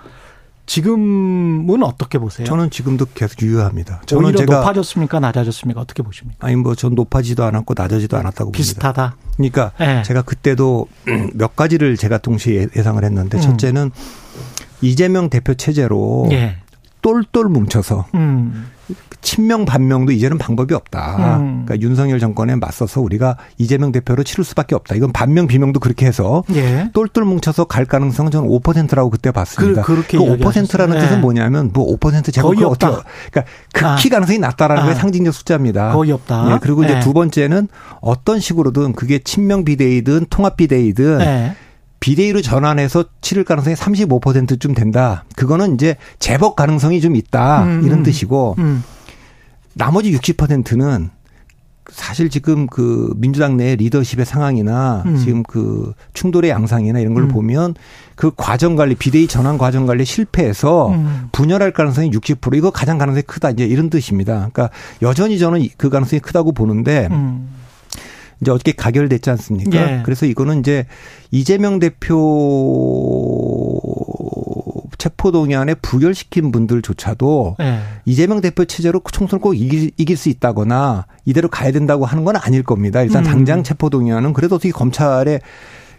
지금은 0.66 1.83
어떻게 1.83 2.18
보세요? 2.18 2.47
저는 2.47 2.71
지금도 2.71 3.06
계속 3.14 3.42
유효합니다. 3.42 4.02
저는 4.06 4.25
오히려 4.25 4.38
제가 4.38 4.59
높아졌습니까, 4.61 5.21
낮아졌습니까? 5.21 5.80
어떻게 5.80 6.02
보십니까? 6.02 6.47
아니 6.47 6.56
뭐 6.56 6.75
전 6.75 6.94
높아지도 6.94 7.44
않았고 7.44 7.75
낮아지도 7.76 8.16
않았다고 8.16 8.50
비슷하다. 8.52 9.14
봅니다. 9.16 9.26
그러니까 9.37 9.73
네. 9.78 10.02
제가 10.02 10.23
그때도 10.23 10.88
몇 11.35 11.54
가지를 11.56 11.97
제가 11.97 12.18
동시에 12.18 12.68
예상을 12.76 13.02
했는데 13.04 13.38
음. 13.38 13.42
첫째는 13.42 13.90
이재명 14.80 15.30
대표 15.30 15.54
체제로 15.54 16.28
예. 16.33 16.56
똘똘 17.02 17.49
뭉쳐서 17.49 18.06
음. 18.14 18.66
친명 19.21 19.64
반명도 19.64 20.12
이제는 20.12 20.38
방법이 20.38 20.75
없다. 20.75 21.38
음. 21.38 21.64
그러니까 21.64 21.87
윤석열 21.87 22.19
정권에 22.21 22.57
맞서서 22.57 23.00
우리가 23.00 23.37
이재명 23.59 23.93
대표로 23.93 24.23
치를 24.23 24.45
수밖에 24.45 24.75
없다. 24.75 24.95
이건 24.95 25.12
반명 25.12 25.47
비명도 25.47 25.81
그렇게 25.81 26.07
해서 26.07 26.45
예. 26.55 26.91
똘똘 26.93 27.25
뭉쳐서 27.25 27.64
갈 27.64 27.87
가능성은 27.87 28.31
저는 28.31 28.49
5%라고 28.49 29.11
그때 29.11 29.31
봤습니다. 29.31 29.83
그, 29.83 29.93
렇게 29.93 30.19
그 30.19 30.25
5%라는 30.25 30.99
뜻은 30.99 31.17
예. 31.17 31.21
뭐냐면 31.21 31.71
뭐 31.73 31.97
5% 31.97 32.33
제곱 32.33 32.55
거의 32.55 32.64
없다. 32.64 33.03
그러니까 33.31 33.45
극히 33.73 34.09
아. 34.09 34.11
가능성이 34.12 34.38
낮다라는 34.38 34.83
아. 34.83 34.87
게 34.87 34.95
상징적 34.95 35.33
숫자입니다. 35.33 35.93
거의 35.93 36.12
없다. 36.12 36.53
예. 36.53 36.59
그리고 36.61 36.85
이제 36.85 36.97
예. 36.97 37.00
두 37.00 37.12
번째는 37.12 37.69
어떤 38.00 38.41
식으로든 38.41 38.93
그게 38.93 39.19
친명 39.19 39.64
비대위든 39.64 40.26
통합 40.29 40.57
비대위든 40.57 41.21
예. 41.23 41.57
비대위로 42.04 42.42
전환해서 42.42 43.06
치를 43.23 43.44
가능성이 43.44 43.75
35%쯤 43.76 44.75
된다. 44.75 45.25
그거는 45.37 45.73
이제 45.73 45.96
재법 46.18 46.54
가능성이 46.54 47.00
좀 47.00 47.16
있다. 47.16 47.62
음. 47.64 47.82
이런 47.82 48.00
음. 48.00 48.02
뜻이고 48.02 48.56
음. 48.58 48.84
나머지 49.73 50.12
60%는 50.12 51.08
사실 51.90 52.28
지금 52.28 52.66
그 52.66 53.14
민주당 53.16 53.56
내 53.56 53.75
리더십의 53.76 54.26
상황이나 54.26 55.02
음. 55.06 55.16
지금 55.16 55.42
그 55.44 55.94
충돌의 56.12 56.50
양상이나 56.50 56.99
이런 56.99 57.14
걸 57.14 57.23
음. 57.23 57.28
보면 57.28 57.75
그 58.16 58.30
과정 58.37 58.76
관리 58.76 58.94
비대위 58.94 59.26
전환 59.26 59.56
과정 59.56 59.87
관리 59.87 60.04
실패해서 60.04 60.90
음. 60.90 61.28
분열할 61.32 61.73
가능성이 61.73 62.11
60% 62.11 62.54
이거 62.54 62.70
가장 62.70 62.99
가능성이 62.99 63.23
크다 63.23 63.49
이제 63.49 63.64
이런 63.64 63.88
뜻입니다. 63.88 64.50
그러니까 64.52 64.68
여전히 65.00 65.38
저는 65.38 65.66
그 65.78 65.88
가능성이 65.88 66.20
크다고 66.20 66.52
보는데 66.52 67.08
음. 67.12 67.49
이제 68.41 68.50
어저께 68.50 68.73
가결됐지 68.73 69.31
않습니까? 69.31 69.76
예. 69.76 70.03
그래서 70.05 70.26
이거는 70.26 70.61
이제 70.61 70.87
이재명 71.31 71.79
대표 71.79 72.21
체포동의안에 74.99 75.75
부결시킨 75.75 76.50
분들조차도 76.50 77.57
네. 77.59 77.81
이재명 78.07 78.41
대표 78.41 78.64
체제로 78.64 79.00
총선을 79.12 79.41
꼭 79.41 79.55
이길, 79.55 79.91
이길, 79.97 80.17
수 80.17 80.29
있다거나 80.29 81.07
이대로 81.25 81.49
가야 81.49 81.73
된다고 81.73 82.07
하는 82.07 82.25
건 82.25 82.37
아닐 82.37 82.62
겁니다. 82.62 83.03
일단 83.03 83.25
음. 83.25 83.31
당장 83.31 83.62
체포동의안은 83.62 84.33
그래도 84.33 84.57
어떻게 84.57 84.71
검찰에 84.71 85.41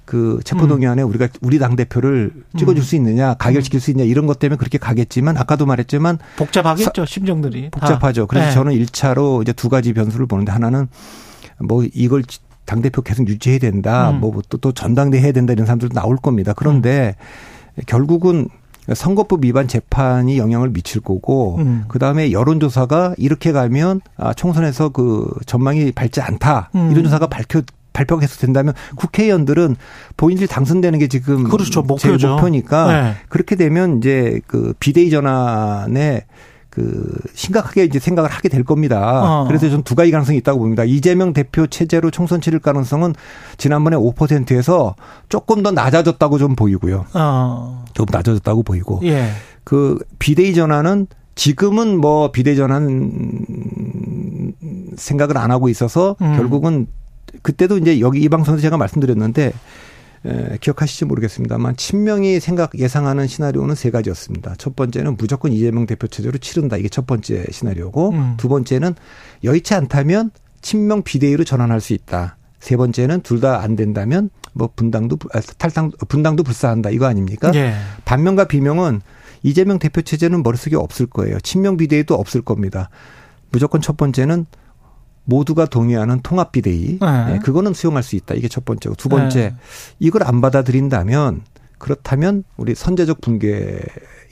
그 0.05 0.39
체포동의안에 0.43 1.03
음. 1.03 1.09
우리가 1.09 1.27
우리 1.41 1.59
당 1.59 1.75
대표를 1.75 2.31
찍어줄 2.57 2.81
음. 2.81 2.83
수 2.83 2.95
있느냐, 2.95 3.33
가결시킬 3.35 3.79
수 3.79 3.91
있냐 3.91 4.03
이런 4.03 4.27
것 4.27 4.39
때문에 4.39 4.57
그렇게 4.57 4.77
가겠지만 4.77 5.37
아까도 5.37 5.65
말했지만 5.65 6.19
복잡하겠죠 6.37 7.05
심정들이 7.05 7.71
복잡하죠. 7.71 8.27
그래서 8.27 8.47
네. 8.47 8.53
저는 8.53 8.73
1차로 8.73 9.41
이제 9.41 9.51
두 9.51 9.69
가지 9.69 9.93
변수를 9.93 10.27
보는데 10.27 10.51
하나는 10.51 10.87
뭐 11.59 11.85
이걸 11.93 12.23
당 12.65 12.81
대표 12.81 13.01
계속 13.01 13.27
유지해야 13.27 13.59
된다, 13.59 14.09
음. 14.09 14.19
뭐또 14.19 14.57
또 14.57 14.71
전당대 14.71 15.19
해야 15.19 15.31
된다 15.31 15.53
이런 15.53 15.65
사람들도 15.65 15.93
나올 15.93 16.17
겁니다. 16.17 16.53
그런데 16.55 17.15
음. 17.77 17.83
결국은 17.85 18.49
선거법 18.93 19.43
위반 19.43 19.67
재판이 19.67 20.37
영향을 20.37 20.69
미칠 20.69 21.01
거고 21.01 21.57
음. 21.57 21.85
그다음에 21.87 22.31
여론조사가 22.31 23.15
이렇게 23.17 23.51
가면 23.51 24.01
아 24.17 24.33
총선에서 24.33 24.89
그 24.89 25.27
전망이 25.45 25.91
밝지 25.91 26.21
않다 26.21 26.69
음. 26.75 26.91
이런 26.91 27.03
조사가 27.03 27.27
밝혀 27.27 27.63
발표가 27.93 28.19
계속 28.19 28.39
된다면 28.41 28.73
국회의원들은 28.97 29.77
본인들이 30.17 30.47
당선되는 30.47 30.99
게 30.99 31.07
지금 31.07 31.45
그렇죠. 31.45 31.81
목표죠. 31.81 32.35
목표니까 32.35 32.87
네. 32.87 33.13
그렇게 33.29 33.55
되면 33.55 33.99
이제 33.99 34.41
그 34.47 34.73
비대위 34.79 35.09
전환에 35.09 36.25
그 36.75 37.17
심각하게 37.33 37.85
이제 37.85 37.99
생각을 37.99 38.29
하게 38.29 38.49
될 38.49 38.65
겁니다. 38.65 39.21
어. 39.23 39.47
그래서 39.47 39.69
좀두 39.69 39.95
가지 39.95 40.11
가능성이 40.11 40.39
있다고 40.39 40.59
봅니다. 40.59 40.83
이재명 40.83 41.31
대표 41.31 41.67
체제로 41.67 42.11
총선 42.11 42.41
치를 42.41 42.59
가능성은 42.59 43.15
지난번에 43.55 43.95
5%에서 43.95 44.95
조금 45.29 45.63
더 45.63 45.71
낮아졌다고 45.71 46.37
좀 46.37 46.57
보이고요. 46.57 47.05
어. 47.13 47.85
좀 47.93 48.05
낮아졌다고 48.11 48.63
보이고. 48.63 48.99
예. 49.03 49.29
그 49.63 49.97
비대위 50.19 50.53
전환은 50.53 51.07
지금은 51.35 51.97
뭐 51.97 52.33
비대위 52.33 52.57
전환 52.57 54.53
생각을 54.97 55.37
안 55.37 55.51
하고 55.51 55.69
있어서 55.69 56.17
음. 56.21 56.35
결국은 56.35 56.87
그때도 57.41 57.77
이제 57.77 58.01
여기 58.01 58.19
이 58.19 58.27
방송에서 58.27 58.61
제가 58.61 58.75
말씀드렸는데 58.75 59.53
에, 60.25 60.57
기억하실지 60.59 61.05
모르겠습니다만 61.05 61.75
친명이 61.77 62.39
생각 62.39 62.77
예상하는 62.77 63.27
시나리오는 63.27 63.75
세 63.75 63.91
가지였습니다. 63.91 64.55
첫 64.57 64.75
번째는 64.75 65.17
무조건 65.17 65.51
이재명 65.53 65.85
대표 65.85 66.07
체제로 66.07 66.37
치른다 66.37 66.77
이게 66.77 66.89
첫 66.89 67.05
번째 67.05 67.45
시나리오고 67.51 68.09
음. 68.09 68.33
두 68.37 68.49
번째는 68.49 68.95
여의치 69.43 69.73
않다면 69.73 70.31
친명 70.61 71.03
비대위로 71.03 71.43
전환할 71.43 71.79
수 71.81 71.93
있다. 71.93 72.37
세 72.59 72.75
번째는 72.77 73.21
둘 73.21 73.39
다 73.41 73.59
안 73.61 73.75
된다면 73.75 74.29
뭐 74.53 74.69
분당도 74.75 75.17
아, 75.33 75.39
탈당 75.57 75.91
분당도 76.07 76.41
불사한다 76.43 76.89
이거 76.89 77.05
아닙니까? 77.05 77.51
예. 77.53 77.75
반면과 78.05 78.45
비명은 78.45 79.01
이재명 79.43 79.77
대표 79.77 80.01
체제는 80.01 80.41
머릿속에 80.41 80.75
없을 80.75 81.05
거예요. 81.05 81.39
친명 81.41 81.77
비대위도 81.77 82.15
없을 82.15 82.41
겁니다. 82.41 82.89
무조건 83.51 83.81
첫 83.81 83.95
번째는 83.97 84.47
모두가 85.25 85.65
동의하는 85.65 86.21
통합 86.21 86.51
비대위. 86.51 86.99
네. 86.99 87.25
네. 87.33 87.39
그거는 87.39 87.73
수용할 87.73 88.03
수 88.03 88.15
있다. 88.15 88.35
이게 88.35 88.47
첫 88.47 88.63
번째고 88.65 88.95
두 88.95 89.09
번째 89.09 89.39
네. 89.39 89.55
이걸 89.99 90.23
안 90.23 90.41
받아들인다면 90.41 91.41
그렇다면 91.77 92.43
우리 92.57 92.75
선제적 92.75 93.21
붕괴 93.21 93.79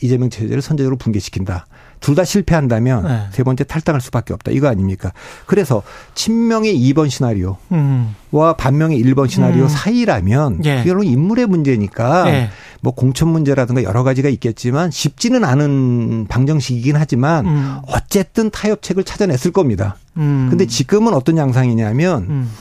이재명 0.01 0.29
체제를 0.29 0.61
선제적으로 0.61 0.97
붕괴시킨다. 0.97 1.65
둘 2.03 2.15
다 2.15 2.25
실패한다면 2.25 3.03
네. 3.07 3.21
세 3.31 3.43
번째 3.43 3.63
탈당할 3.63 4.01
수밖에 4.01 4.33
없다. 4.33 4.51
이거 4.51 4.67
아닙니까? 4.67 5.13
그래서 5.45 5.83
친명의 6.13 6.75
2번 6.77 7.09
시나리오와 7.09 7.55
음. 7.71 8.13
반명의 8.57 9.01
1번 9.01 9.29
시나리오 9.29 9.63
음. 9.63 9.67
사이라면 9.69 10.65
예. 10.65 10.83
이건 10.85 11.05
인물의 11.05 11.47
문제니까 11.47 12.29
예. 12.29 12.49
뭐 12.81 12.93
공천 12.93 13.29
문제라든가 13.29 13.83
여러 13.83 14.03
가지가 14.03 14.27
있겠지만 14.29 14.91
쉽지는 14.91 15.45
않은 15.45 16.27
방정식이긴 16.27 16.97
하지만 16.97 17.47
음. 17.47 17.77
어쨌든 17.87 18.51
타협책을 18.51 19.05
찾아냈을 19.05 19.51
겁니다. 19.51 19.95
음. 20.17 20.47
근데 20.49 20.65
지금은 20.67 21.13
어떤 21.13 21.37
양상이냐면 21.37 22.23
음. 22.29 22.51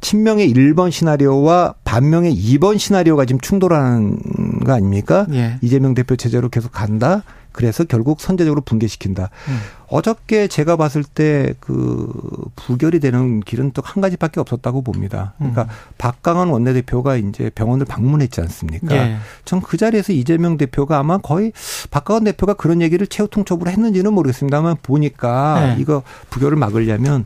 친명의 0.00 0.52
1번 0.52 0.90
시나리오와 0.90 1.74
반명의 1.84 2.34
2번 2.34 2.78
시나리오가 2.78 3.24
지금 3.24 3.40
충돌하는 3.40 4.18
거 4.64 4.72
아닙니까? 4.72 5.26
예. 5.32 5.58
이재명 5.60 5.94
대표 5.94 6.16
체제로 6.16 6.48
계속 6.48 6.72
간다. 6.72 7.22
그래서 7.52 7.84
결국 7.84 8.20
선제적으로 8.20 8.60
붕괴시킨다. 8.62 9.30
음. 9.48 9.58
어저께 9.88 10.46
제가 10.48 10.76
봤을 10.76 11.02
때 11.02 11.52
그 11.58 12.12
부결이 12.56 13.00
되는 13.00 13.40
길은 13.40 13.72
또 13.72 13.82
한 13.84 14.00
가지밖에 14.00 14.38
없었다고 14.40 14.82
봅니다. 14.82 15.34
그러니까 15.38 15.62
음. 15.62 15.68
박강원 15.98 16.48
원내대표가 16.50 17.16
이제 17.16 17.50
병원을 17.54 17.86
방문했지 17.86 18.40
않습니까? 18.42 18.94
예. 18.94 19.16
전그 19.44 19.76
자리에서 19.78 20.12
이재명 20.12 20.56
대표가 20.56 20.98
아마 20.98 21.18
거의 21.18 21.52
박강원 21.90 22.24
대표가 22.24 22.54
그런 22.54 22.82
얘기를 22.82 23.06
최후 23.06 23.26
통첩으로 23.28 23.70
했는지는 23.70 24.12
모르겠습니다만 24.12 24.76
보니까 24.82 25.74
예. 25.76 25.80
이거 25.80 26.02
부결을 26.30 26.56
막으려면 26.56 27.24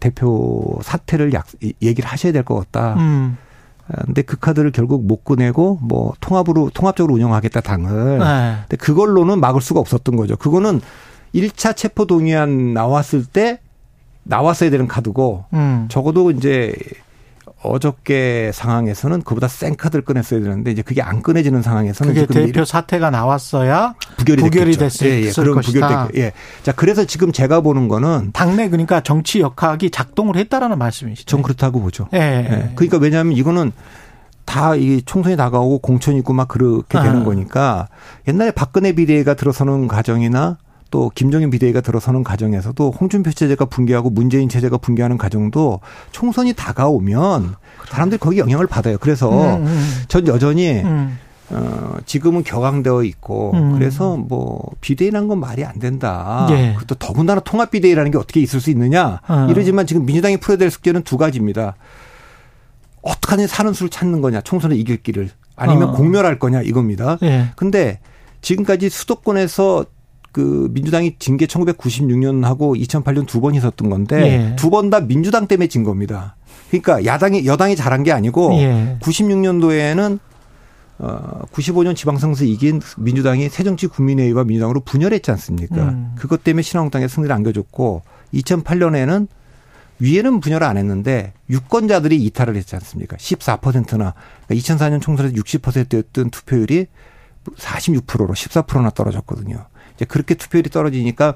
대표 0.00 0.78
사퇴를 0.82 1.32
약, 1.32 1.46
얘기를 1.82 2.08
하셔야 2.08 2.32
될 2.32 2.42
것 2.44 2.54
같다. 2.56 2.94
음. 2.98 3.38
아, 3.88 4.02
근데 4.04 4.22
그 4.22 4.38
카드를 4.38 4.72
결국 4.72 5.06
못 5.06 5.24
꺼내고 5.24 5.78
뭐 5.82 6.14
통합으로 6.20 6.70
통합적으로 6.72 7.14
운영하겠다 7.14 7.60
당을. 7.60 8.18
네. 8.18 8.56
근데 8.62 8.76
그걸로는 8.76 9.40
막을 9.40 9.60
수가 9.60 9.80
없었던 9.80 10.16
거죠. 10.16 10.36
그거는 10.36 10.80
1차 11.34 11.76
체포 11.76 12.06
동의안 12.06 12.72
나왔을 12.72 13.24
때 13.24 13.60
나왔어야 14.22 14.70
되는 14.70 14.88
카드고 14.88 15.44
음. 15.52 15.86
적어도 15.90 16.30
이제 16.30 16.74
어저께 17.64 18.50
상황에서는 18.52 19.22
그보다 19.22 19.48
센 19.48 19.76
카드를 19.76 20.04
꺼냈어야 20.04 20.40
되는데 20.40 20.70
이제 20.70 20.82
그게 20.82 21.02
안 21.02 21.22
꺼내지는 21.22 21.62
상황에서는 21.62 22.14
그게 22.14 22.26
대표 22.26 22.64
사태가 22.64 23.10
나왔어야 23.10 23.94
부결이, 24.18 24.42
부결이 24.42 24.76
됐을 24.76 25.06
예, 25.06 25.22
예. 25.22 25.30
그런 25.32 25.54
것이다. 25.54 26.06
부결 26.06 26.22
예. 26.22 26.32
자 26.62 26.72
그래서 26.72 27.04
지금 27.04 27.32
제가 27.32 27.60
보는 27.60 27.88
거는 27.88 28.30
당내 28.32 28.68
그러니까 28.68 29.00
정치 29.00 29.40
역학이 29.40 29.90
작동을 29.90 30.36
했다라는 30.36 30.78
말씀이시죠. 30.78 31.26
전 31.26 31.42
그렇다고 31.42 31.80
보죠. 31.80 32.08
예. 32.14 32.18
예. 32.18 32.72
그러니까 32.74 32.98
왜냐하면 32.98 33.32
이거는 33.32 33.72
다이 34.44 35.02
총선이 35.02 35.36
다가오고 35.36 35.78
공천 35.78 36.16
있고 36.16 36.32
막 36.32 36.48
그렇게 36.48 36.98
되는 36.98 37.22
아. 37.22 37.24
거니까 37.24 37.88
옛날에 38.28 38.50
박근혜 38.50 38.92
비대위가 38.92 39.34
들어서는 39.34 39.88
과정이나 39.88 40.58
또 40.94 41.10
김정인 41.12 41.50
비대위가 41.50 41.80
들어서는 41.80 42.22
과정에서도 42.22 42.92
홍준표 42.92 43.32
체제가 43.32 43.64
붕괴하고 43.64 44.10
문재인 44.10 44.48
체제가 44.48 44.76
붕괴하는 44.76 45.18
과정도 45.18 45.80
총선이 46.12 46.52
다가오면 46.52 47.56
사람들이 47.88 48.20
거기 48.20 48.38
영향을 48.38 48.68
받아요. 48.68 48.96
그래서 49.00 49.28
음, 49.56 49.66
음. 49.66 50.02
전 50.06 50.28
여전히 50.28 50.82
음. 50.82 51.18
어, 51.50 51.96
지금은 52.06 52.44
격앙되어 52.44 53.02
있고 53.02 53.54
음. 53.54 53.72
그래서 53.76 54.16
뭐 54.16 54.62
비대위라는 54.80 55.26
건 55.26 55.40
말이 55.40 55.64
안 55.64 55.80
된다. 55.80 56.46
예. 56.50 56.74
그것도 56.74 56.94
더군다나 56.94 57.40
통합 57.40 57.72
비대위라는 57.72 58.12
게 58.12 58.18
어떻게 58.18 58.40
있을 58.40 58.60
수 58.60 58.70
있느냐. 58.70 59.20
어. 59.26 59.48
이러지만 59.50 59.88
지금 59.88 60.06
민주당이 60.06 60.36
풀어야 60.36 60.58
될 60.58 60.70
숙제는 60.70 61.02
두 61.02 61.16
가지입니다. 61.18 61.74
어떡하냐 63.02 63.48
사는 63.48 63.72
수를 63.72 63.90
찾는 63.90 64.20
거냐. 64.20 64.42
총선을 64.42 64.76
이길 64.76 65.02
길을 65.02 65.28
아니면 65.56 65.88
어. 65.88 65.92
공멸할 65.92 66.38
거냐 66.38 66.62
이겁니다. 66.62 67.18
예. 67.24 67.46
근데 67.56 67.98
지금까지 68.42 68.90
수도권에서 68.90 69.86
그 70.34 70.68
민주당이 70.72 71.14
진 71.20 71.36
게 71.38 71.46
1996년하고 71.46 72.76
2008년 72.84 73.24
두 73.26 73.40
번 73.40 73.54
있었던 73.54 73.88
건데 73.88 74.50
예. 74.52 74.56
두번 74.56 74.90
다 74.90 75.00
민주당 75.00 75.46
때문에 75.46 75.68
진 75.68 75.84
겁니다. 75.84 76.36
그러니까 76.70 77.04
야당이 77.04 77.46
여당이 77.46 77.76
잘한 77.76 78.02
게 78.02 78.10
아니고 78.12 78.52
예. 78.54 78.98
96년도에는 79.00 80.18
어 80.98 81.40
95년 81.52 81.94
지방선거에서 81.96 82.44
이긴 82.44 82.80
민주당이 82.98 83.48
새정치 83.48 83.86
국민회의와 83.88 84.44
민주당으로 84.44 84.80
분열했지 84.80 85.30
않습니까? 85.32 85.76
음. 85.76 86.14
그것 86.18 86.42
때문에 86.44 86.62
신한국당에 86.62 87.06
승리를 87.08 87.32
안겨줬고 87.34 88.02
2008년에는 88.34 89.28
위에는 90.00 90.40
분열을 90.40 90.66
안 90.66 90.76
했는데 90.76 91.32
유권자들이 91.50 92.16
이탈을 92.24 92.56
했지 92.56 92.74
않습니까? 92.76 93.16
14%나 93.16 93.86
그러니까 93.86 94.14
2004년 94.50 95.00
총선에서 95.00 95.34
60%였던 95.36 96.30
투표율이 96.30 96.86
46%로 97.56 98.34
14%나 98.34 98.90
떨어졌거든요. 98.90 99.66
이제 99.96 100.04
그렇게 100.04 100.34
투표율이 100.34 100.70
떨어지니까 100.70 101.34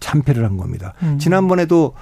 참패를 0.00 0.44
한 0.44 0.56
겁니다. 0.56 0.94
음. 1.02 1.18
지난번에도 1.18 1.94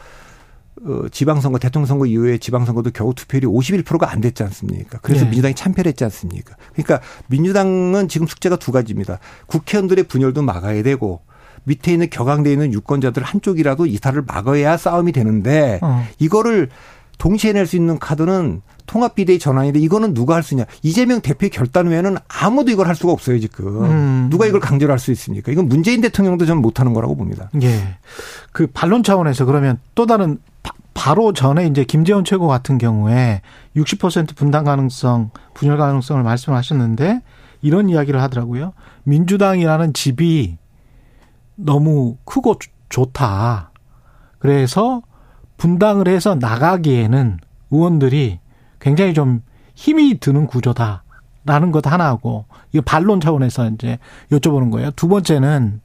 어, 0.82 1.08
지방선거, 1.10 1.58
대통령선거 1.58 2.06
이후에 2.06 2.38
지방선거도 2.38 2.90
겨우 2.92 3.12
투표율이 3.14 3.46
51%가 3.46 4.10
안 4.10 4.20
됐지 4.20 4.42
않습니까? 4.42 4.98
그래서 5.02 5.24
네. 5.24 5.30
민주당이 5.30 5.54
참패를 5.54 5.90
했지 5.90 6.04
않습니까? 6.04 6.56
그러니까 6.72 7.00
민주당은 7.26 8.08
지금 8.08 8.26
숙제가 8.26 8.56
두 8.56 8.72
가지입니다. 8.72 9.18
국회의원들의 9.46 10.04
분열도 10.04 10.42
막아야 10.42 10.82
되고 10.82 11.20
밑에 11.64 11.92
있는 11.92 12.08
격앙돼 12.08 12.50
있는 12.50 12.72
유권자들 12.72 13.22
한쪽이라도 13.22 13.84
이탈을 13.86 14.22
막아야 14.26 14.78
싸움이 14.78 15.12
되는데 15.12 15.78
어. 15.82 16.06
이거를 16.18 16.70
동시에 17.20 17.52
낼 17.52 17.66
수 17.66 17.76
있는 17.76 17.98
카드는 17.98 18.62
통합 18.86 19.14
비대위 19.14 19.38
전환인데 19.38 19.78
이거는 19.78 20.14
누가 20.14 20.34
할 20.34 20.42
수 20.42 20.54
있냐? 20.54 20.64
이재명 20.82 21.20
대표의 21.20 21.50
결단 21.50 21.86
외에는 21.86 22.16
아무도 22.28 22.72
이걸 22.72 22.88
할 22.88 22.96
수가 22.96 23.12
없어요 23.12 23.38
지금. 23.38 23.84
음. 23.84 24.26
누가 24.30 24.46
이걸 24.46 24.58
강제로 24.58 24.90
할 24.92 24.98
수 24.98 25.12
있습니까? 25.12 25.52
이건 25.52 25.68
문재인 25.68 26.00
대통령도 26.00 26.46
저는 26.46 26.60
못하는 26.62 26.92
거라고 26.94 27.14
봅니다. 27.14 27.50
예. 27.62 27.96
그 28.52 28.66
반론 28.66 29.02
차원에서 29.04 29.44
그러면 29.44 29.78
또 29.94 30.06
다른 30.06 30.38
바 30.94 31.14
로 31.14 31.32
전에 31.32 31.66
이제 31.66 31.84
김재원 31.84 32.24
최고 32.24 32.46
같은 32.48 32.76
경우에 32.78 33.40
60% 33.76 34.34
분당 34.36 34.64
가능성, 34.64 35.30
분열 35.54 35.78
가능성을 35.78 36.22
말씀하셨는데 36.22 37.22
이런 37.62 37.88
이야기를 37.88 38.20
하더라고요. 38.20 38.72
민주당이라는 39.04 39.92
집이 39.94 40.56
너무 41.56 42.16
크고 42.24 42.56
좋다. 42.90 43.70
그래서 44.38 45.02
분당을 45.60 46.08
해서 46.08 46.34
나가기에는 46.34 47.36
의원들이 47.70 48.38
굉장히 48.80 49.12
좀 49.12 49.42
힘이 49.74 50.18
드는 50.18 50.46
구조다라는 50.46 51.70
것 51.70 51.86
하나하고 51.86 52.46
이거 52.72 52.82
반론 52.82 53.20
차원에서 53.20 53.68
이제 53.68 53.98
여쭤보는 54.32 54.70
거예요. 54.70 54.90
두 54.96 55.06
번째는 55.06 55.82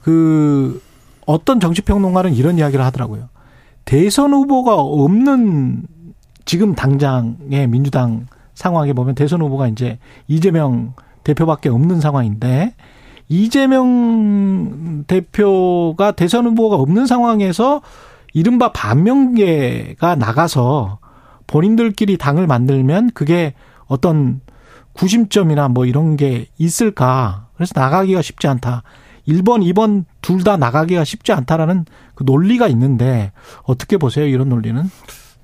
그 0.00 0.82
어떤 1.26 1.60
정치평론가는 1.60 2.32
이런 2.32 2.56
이야기를 2.56 2.82
하더라고요. 2.86 3.28
대선 3.84 4.32
후보가 4.32 4.76
없는 4.76 5.82
지금 6.46 6.74
당장의 6.74 7.68
민주당 7.68 8.26
상황에 8.54 8.94
보면 8.94 9.14
대선 9.14 9.42
후보가 9.42 9.68
이제 9.68 9.98
이재명 10.26 10.94
대표밖에 11.22 11.68
없는 11.68 12.00
상황인데 12.00 12.74
이재명 13.28 15.04
대표가 15.06 16.12
대선 16.12 16.46
후보가 16.46 16.76
없는 16.76 17.06
상황에서 17.06 17.82
이른바 18.36 18.70
반명계가 18.70 20.14
나가서 20.16 20.98
본인들끼리 21.46 22.18
당을 22.18 22.46
만들면 22.46 23.12
그게 23.14 23.54
어떤 23.86 24.42
구심점이나 24.92 25.68
뭐 25.68 25.86
이런 25.86 26.18
게 26.18 26.46
있을까. 26.58 27.46
그래서 27.54 27.72
나가기가 27.74 28.20
쉽지 28.20 28.46
않다. 28.46 28.82
1번, 29.26 29.64
2번 29.72 30.04
둘 30.20 30.44
다 30.44 30.58
나가기가 30.58 31.02
쉽지 31.04 31.32
않다라는 31.32 31.86
그 32.14 32.24
논리가 32.24 32.68
있는데 32.68 33.32
어떻게 33.62 33.96
보세요? 33.96 34.26
이런 34.26 34.50
논리는? 34.50 34.82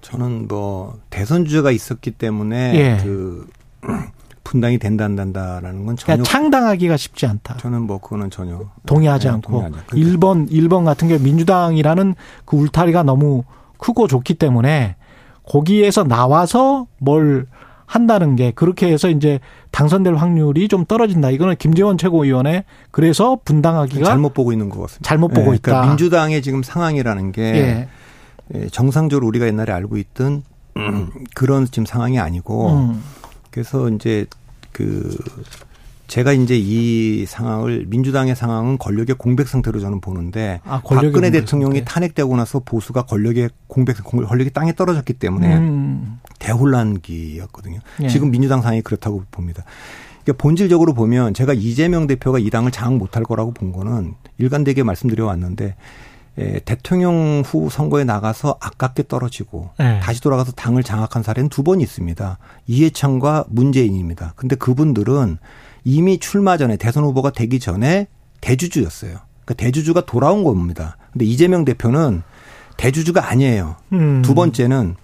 저는 0.03 0.47
뭐 0.49 0.99
대선 1.09 1.47
주자가 1.47 1.71
있었기 1.71 2.11
때문에 2.11 2.75
예. 2.75 3.03
그 3.03 3.47
분당이 4.53 4.79
된다 4.79 5.07
안 5.07 5.17
된다라는 5.17 5.87
건 5.87 5.97
전혀 5.97 6.17
그러니까 6.17 6.25
창당하기가 6.25 6.99
쉽지 6.99 7.25
않다. 7.25 7.57
저는 7.57 7.83
뭐 7.83 7.99
그거는 7.99 8.29
전혀 8.29 8.61
동의하지 8.85 9.29
네, 9.29 9.33
않고 9.33 9.51
동의하지 9.51 9.87
1번 9.93 10.51
1번 10.51 10.85
같은 10.85 11.09
게 11.09 11.17
민주당이라는 11.17 12.15
그 12.45 12.57
울타리가 12.59 13.03
너무 13.03 13.45
크고 13.79 14.09
좋기 14.09 14.35
때문에 14.35 14.97
거기에서 15.49 16.05
나와서 16.05 16.87
뭘 16.99 17.47
한다는 17.87 18.37
게 18.37 18.53
그렇게 18.53 18.93
해서 18.93 19.09
이제 19.09 19.41
당선될 19.71 20.17
확률이 20.17 20.69
좀 20.69 20.85
떨어진다. 20.85 21.31
이거는 21.31 21.57
김재원 21.57 21.97
최고위원회 21.97 22.65
그래서 22.91 23.39
분당하기가 23.45 24.05
잘못 24.05 24.35
보고 24.35 24.53
있는 24.53 24.69
것 24.69 24.83
같습니다. 24.83 25.09
잘못 25.09 25.29
보고 25.29 25.51
네, 25.51 25.57
있다. 25.57 25.63
그러니까 25.63 25.89
민주당의 25.89 26.43
지금 26.43 26.63
상황이라는 26.63 27.33
게 27.33 27.43
예. 27.43 27.89
예 28.55 28.67
정상적으로 28.69 29.27
우리가 29.29 29.47
옛날에 29.47 29.73
알고 29.73 29.97
있던 29.97 30.43
그런 31.35 31.65
지금 31.65 31.87
상황이 31.87 32.19
아니고 32.19 32.71
음. 32.71 33.03
그래서 33.53 33.89
이제 33.91 34.27
그 34.73 35.17
제가 36.07 36.33
이제 36.33 36.59
이 36.59 37.25
상황을 37.27 37.87
민주당의 37.87 38.37
상황은 38.37 38.77
권력의 38.77 39.17
공백 39.17 39.49
상태로 39.49 39.81
저는 39.81 40.01
보는데 40.01 40.61
아, 40.65 40.83
박근혜 40.85 41.31
대통령이 41.31 41.79
상태. 41.79 41.91
탄핵되고 41.91 42.37
나서 42.37 42.61
보수가 42.61 43.03
권력의 43.07 43.49
공백 43.67 43.97
권력이 44.05 44.51
땅에 44.51 44.75
떨어졌기 44.75 45.15
때문에 45.15 45.57
음. 45.57 46.19
대혼란기였거든요. 46.39 47.81
예. 48.03 48.09
지금 48.09 48.31
민주당 48.31 48.61
상황이 48.61 48.83
그렇다고 48.83 49.25
봅니다. 49.31 49.65
그러니까 50.23 50.43
본질적으로 50.43 50.93
보면 50.93 51.35
제가 51.35 51.55
이재명 51.55 52.07
대표가 52.07 52.39
이 52.39 52.51
당을 52.51 52.73
장악 52.73 52.97
못할 52.97 53.23
거라고 53.23 53.53
본 53.53 53.73
거는 53.73 54.15
일관되게 54.39 54.83
말씀드려 54.83 55.25
왔는데 55.27 55.77
예, 56.39 56.61
대통령 56.65 57.43
후 57.45 57.69
선거에 57.71 58.05
나가서 58.05 58.57
아깝게 58.61 59.05
떨어지고 59.09 59.71
네. 59.79 60.01
다시 60.01 60.21
돌아가서 60.23 60.53
당을 60.53 60.83
장악한 60.83 61.23
사례는 61.23 61.51
두 61.51 61.63
번 61.63 61.81
있습니다. 61.81 62.39
이해창과 62.67 63.45
문재인입니다. 63.49 64.33
근데 64.37 64.57
그분들은 64.57 65.39
이미 65.85 66.19
출마 66.19 66.57
전에 66.57 66.77
대선 66.77 67.05
후보가 67.05 67.31
되기 67.31 67.61
전에 67.61 68.07
대주주였어요. 68.41 69.19
그러니까 69.45 69.55
대주주가 69.65 70.07
돌아온 70.07 70.43
겁니다. 70.45 70.97
근데 71.13 71.25
이재명 71.27 71.65
대표는 71.65 72.23
대주주가 72.79 73.29
아니에요. 73.29 73.77
음. 73.93 74.23
두 74.23 74.35
번째는 74.35 74.97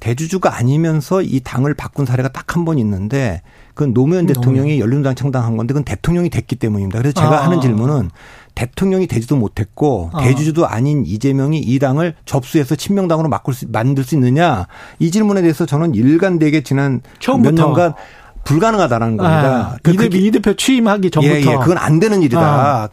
대주주가 0.00 0.56
아니면서 0.56 1.22
이 1.22 1.40
당을 1.40 1.74
바꾼 1.74 2.06
사례가 2.06 2.28
딱 2.30 2.56
한 2.56 2.64
번 2.64 2.78
있는데 2.78 3.42
그건 3.74 3.94
노무현 3.94 4.26
대통령이 4.26 4.80
열린우당 4.80 5.14
창당한 5.14 5.56
건데 5.56 5.72
그건 5.72 5.84
대통령이 5.84 6.30
됐기 6.30 6.56
때문입니다. 6.56 6.98
그래서 6.98 7.14
제가 7.14 7.40
아. 7.40 7.44
하는 7.44 7.60
질문은 7.60 8.10
대통령이 8.58 9.06
되지도 9.06 9.36
못했고 9.36 10.10
아. 10.12 10.20
대주주도 10.20 10.66
아닌 10.66 11.04
이재명이 11.06 11.60
이 11.60 11.78
당을 11.78 12.16
접수해서 12.24 12.74
친명당으로 12.74 13.30
바꿀 13.30 13.54
수, 13.54 13.66
만들 13.70 14.02
수 14.02 14.16
있느냐 14.16 14.66
이 14.98 15.12
질문에 15.12 15.42
대해서 15.42 15.64
저는 15.64 15.94
일관되게 15.94 16.62
지난 16.62 17.00
처음부터. 17.20 17.52
몇 17.52 17.62
년간 17.62 17.94
불가능하다라는 18.42 19.16
겁니다. 19.16 19.72
아, 19.74 19.76
그, 19.82 19.92
이, 19.92 20.26
이 20.26 20.30
대표 20.32 20.54
취임하기 20.54 21.10
전부터. 21.10 21.34
예, 21.34 21.40
예, 21.40 21.56
그건 21.56 21.78
안 21.78 22.00
되는 22.00 22.20
일이다. 22.20 22.40
아. 22.40 22.88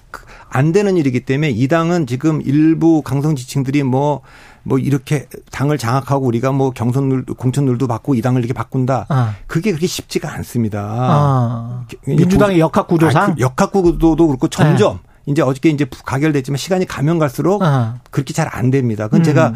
안 0.50 0.72
되는 0.72 0.98
일이기 0.98 1.22
때문에 1.22 1.50
이 1.50 1.68
당은 1.68 2.06
지금 2.06 2.42
일부 2.44 3.02
강성 3.02 3.36
지층들이 3.36 3.84
뭐뭐 3.84 4.22
뭐 4.64 4.78
이렇게 4.78 5.28
당을 5.52 5.78
장악하고 5.78 6.28
우리가 6.28 6.52
뭐 6.52 6.72
경선률 6.72 7.26
공천률도 7.26 7.88
받고 7.88 8.16
이 8.16 8.22
당을 8.22 8.42
이렇게 8.42 8.54
바꾼다. 8.54 9.08
아. 9.10 9.36
그게 9.48 9.72
그렇게 9.72 9.88
쉽지가 9.88 10.32
않습니다. 10.36 10.80
아. 10.82 11.86
민주당의 12.06 12.60
역학 12.60 12.88
구조상 12.88 13.24
아, 13.24 13.34
그 13.34 13.42
역학 13.42 13.72
구조도 13.72 14.28
그렇고 14.28 14.48
점점 14.48 15.00
네. 15.02 15.15
이제 15.26 15.42
어저께 15.42 15.70
이제 15.70 15.86
가결됐지만 16.06 16.58
시간이 16.58 16.86
가면 16.86 17.20
갈수록 17.20 17.64
아. 17.64 18.00
그렇게 18.12 18.34
잘 18.34 18.48
안 18.52 18.70
됩니다. 18.72 19.06
그건 19.06 19.22
음. 19.22 19.24
제가 19.24 19.54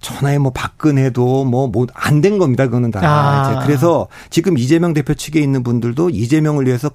전화에 0.00 0.38
뭐 0.38 0.52
박근혜도 0.52 1.44
뭐 1.44 1.68
뭐 1.68 1.86
안 1.94 2.20
된 2.20 2.38
겁니다. 2.38 2.64
그거는 2.66 2.90
다. 2.90 3.00
아. 3.02 3.64
그래서 3.64 4.08
지금 4.30 4.58
이재명 4.58 4.92
대표 4.94 5.14
측에 5.14 5.40
있는 5.40 5.62
분들도 5.62 6.10
이재명을 6.10 6.66
위해서 6.66 6.90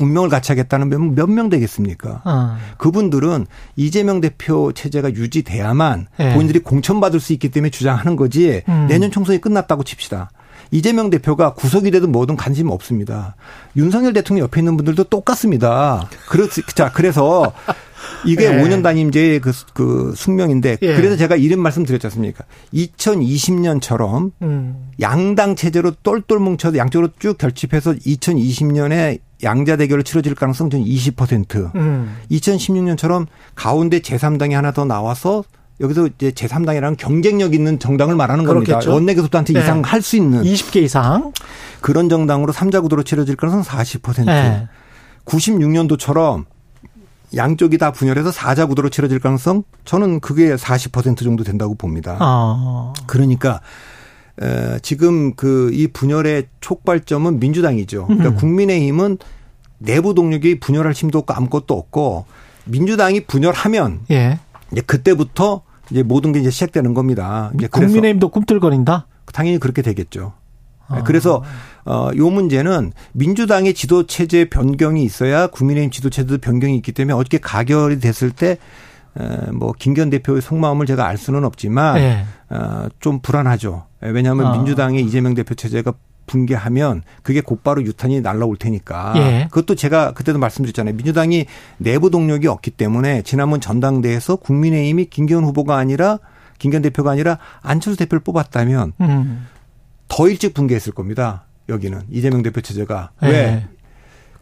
운명을 0.00 0.28
같이 0.28 0.50
하겠다는 0.50 1.14
몇 1.14 1.28
명 1.28 1.48
되겠습니까? 1.48 2.22
아. 2.24 2.58
그분들은 2.78 3.46
이재명 3.76 4.20
대표 4.20 4.72
체제가 4.72 5.12
유지돼야만 5.14 6.08
네. 6.18 6.32
본인들이 6.34 6.60
공천받을 6.60 7.20
수 7.20 7.32
있기 7.32 7.50
때문에 7.50 7.70
주장하는 7.70 8.16
거지 8.16 8.62
음. 8.68 8.86
내년 8.88 9.10
총선이 9.12 9.40
끝났다고 9.40 9.84
칩시다. 9.84 10.30
이재명 10.74 11.08
대표가 11.08 11.54
구속이 11.54 11.92
되든 11.92 12.10
뭐든 12.10 12.34
관심 12.34 12.68
없습니다. 12.68 13.36
윤석열 13.76 14.12
대통령 14.12 14.42
옆에 14.42 14.60
있는 14.60 14.76
분들도 14.76 15.04
똑같습니다. 15.04 16.10
그렇 16.28 16.48
자 16.74 16.90
그래서 16.90 17.52
이게 18.26 18.46
예. 18.46 18.60
5년 18.60 18.82
단임제의 18.82 19.40
그, 19.40 19.52
그 19.72 20.12
숙명인데 20.16 20.78
예. 20.82 20.96
그래서 20.96 21.16
제가 21.16 21.36
이런 21.36 21.60
말씀 21.60 21.84
드렸지 21.84 22.08
않습니까? 22.08 22.44
2020년처럼 22.74 24.32
음. 24.42 24.88
양당 25.00 25.54
체제로 25.54 25.92
똘똘 26.02 26.40
뭉쳐서 26.40 26.76
양쪽으로 26.76 27.10
쭉 27.20 27.38
결집해서 27.38 27.92
2020년에 27.92 29.20
양자 29.44 29.76
대결을 29.76 30.02
치러질 30.02 30.34
가능성 30.34 30.70
저는 30.70 30.84
20%. 30.86 31.72
음. 31.76 32.16
2016년처럼 32.32 33.26
가운데 33.54 34.00
제3당이 34.00 34.54
하나 34.54 34.72
더 34.72 34.84
나와서 34.84 35.44
여기서 35.80 36.06
이제 36.06 36.30
제3당이라는 36.30 36.96
경쟁력 36.96 37.52
있는 37.54 37.78
정당을 37.78 38.14
말하는 38.14 38.44
그렇겠죠. 38.44 38.72
겁니다. 38.74 38.92
원내 38.92 39.14
교섭단체 39.14 39.52
네. 39.52 39.60
이상 39.60 39.82
할 39.82 40.00
수 40.02 40.16
있는 40.16 40.42
20개 40.42 40.76
이상 40.82 41.32
그런 41.80 42.08
정당으로 42.08 42.52
3자 42.52 42.80
구도로 42.82 43.02
치러질 43.02 43.36
가능성 43.36 43.62
40%. 43.62 44.24
네. 44.26 44.68
96년도처럼 45.24 46.44
양쪽이 47.36 47.78
다 47.78 47.90
분열해서 47.90 48.30
4자 48.30 48.68
구도로 48.68 48.88
치러질 48.90 49.18
가능성 49.18 49.64
저는 49.84 50.20
그게 50.20 50.54
40% 50.54 51.18
정도 51.24 51.42
된다고 51.42 51.74
봅니다. 51.74 52.16
아. 52.20 52.92
그러니까 53.06 53.60
에, 54.40 54.78
지금 54.82 55.34
그 55.34 55.70
이 55.72 55.88
분열의 55.88 56.46
촉발점은 56.60 57.40
민주당이죠. 57.40 58.06
그러니까 58.06 58.28
음. 58.30 58.36
국민의힘은 58.36 59.18
내부 59.78 60.14
동력이 60.14 60.60
분열할 60.60 60.92
힘도 60.92 61.18
없고 61.18 61.34
아무것도 61.34 61.74
없고 61.74 62.26
민주당이 62.66 63.24
분열하면 63.26 64.00
예. 64.10 64.38
이제 64.74 64.82
그때부터 64.82 65.62
이제 65.90 66.02
모든 66.02 66.32
게 66.32 66.40
이제 66.40 66.50
시작되는 66.50 66.94
겁니다. 66.94 67.52
이제 67.54 67.66
국민의힘도 67.68 68.28
꿈틀거린다? 68.28 69.06
당연히 69.32 69.58
그렇게 69.58 69.82
되겠죠. 69.82 70.32
아. 70.88 71.02
그래서 71.02 71.42
어, 71.84 72.10
요 72.16 72.30
문제는 72.30 72.92
민주당의 73.12 73.74
지도 73.74 74.06
체제 74.06 74.48
변경이 74.48 75.02
있어야 75.04 75.46
국민의힘 75.46 75.90
지도 75.90 76.10
체제도 76.10 76.38
변경이 76.38 76.76
있기 76.76 76.92
때문에 76.92 77.14
어떻게 77.14 77.38
가결이 77.38 78.00
됐을 78.00 78.30
때 78.30 78.58
에, 79.18 79.50
뭐 79.52 79.72
김기현 79.78 80.10
대표의 80.10 80.42
속마음을 80.42 80.86
제가 80.86 81.06
알 81.06 81.16
수는 81.16 81.44
없지만 81.44 81.94
네. 81.94 82.24
어, 82.50 82.88
좀 83.00 83.20
불안하죠. 83.20 83.86
왜냐하면 84.00 84.46
아. 84.46 84.52
민주당의 84.56 85.02
이재명 85.04 85.34
대표 85.34 85.54
체제가 85.54 85.92
붕괴하면 86.26 87.02
그게 87.22 87.40
곧바로 87.40 87.82
유탄이 87.82 88.20
날라올 88.20 88.56
테니까. 88.56 89.14
예. 89.16 89.48
그것도 89.50 89.74
제가 89.74 90.12
그때도 90.12 90.38
말씀드렸잖아요. 90.38 90.94
민주당이 90.94 91.46
내부 91.78 92.10
동력이 92.10 92.46
없기 92.46 92.72
때문에 92.72 93.22
지난번 93.22 93.60
전당대회에서 93.60 94.36
국민의힘이 94.36 95.06
김기현 95.06 95.44
후보가 95.44 95.76
아니라 95.76 96.18
김기현 96.58 96.82
대표가 96.82 97.10
아니라 97.10 97.38
안철수 97.62 97.98
대표를 97.98 98.20
뽑았다면 98.20 98.92
음. 99.00 99.46
더 100.08 100.28
일찍 100.28 100.54
붕괴했을 100.54 100.92
겁니다. 100.92 101.44
여기는 101.68 102.02
이재명 102.10 102.42
대표 102.42 102.60
체제가 102.60 103.10
네. 103.22 103.28
왜? 103.28 103.66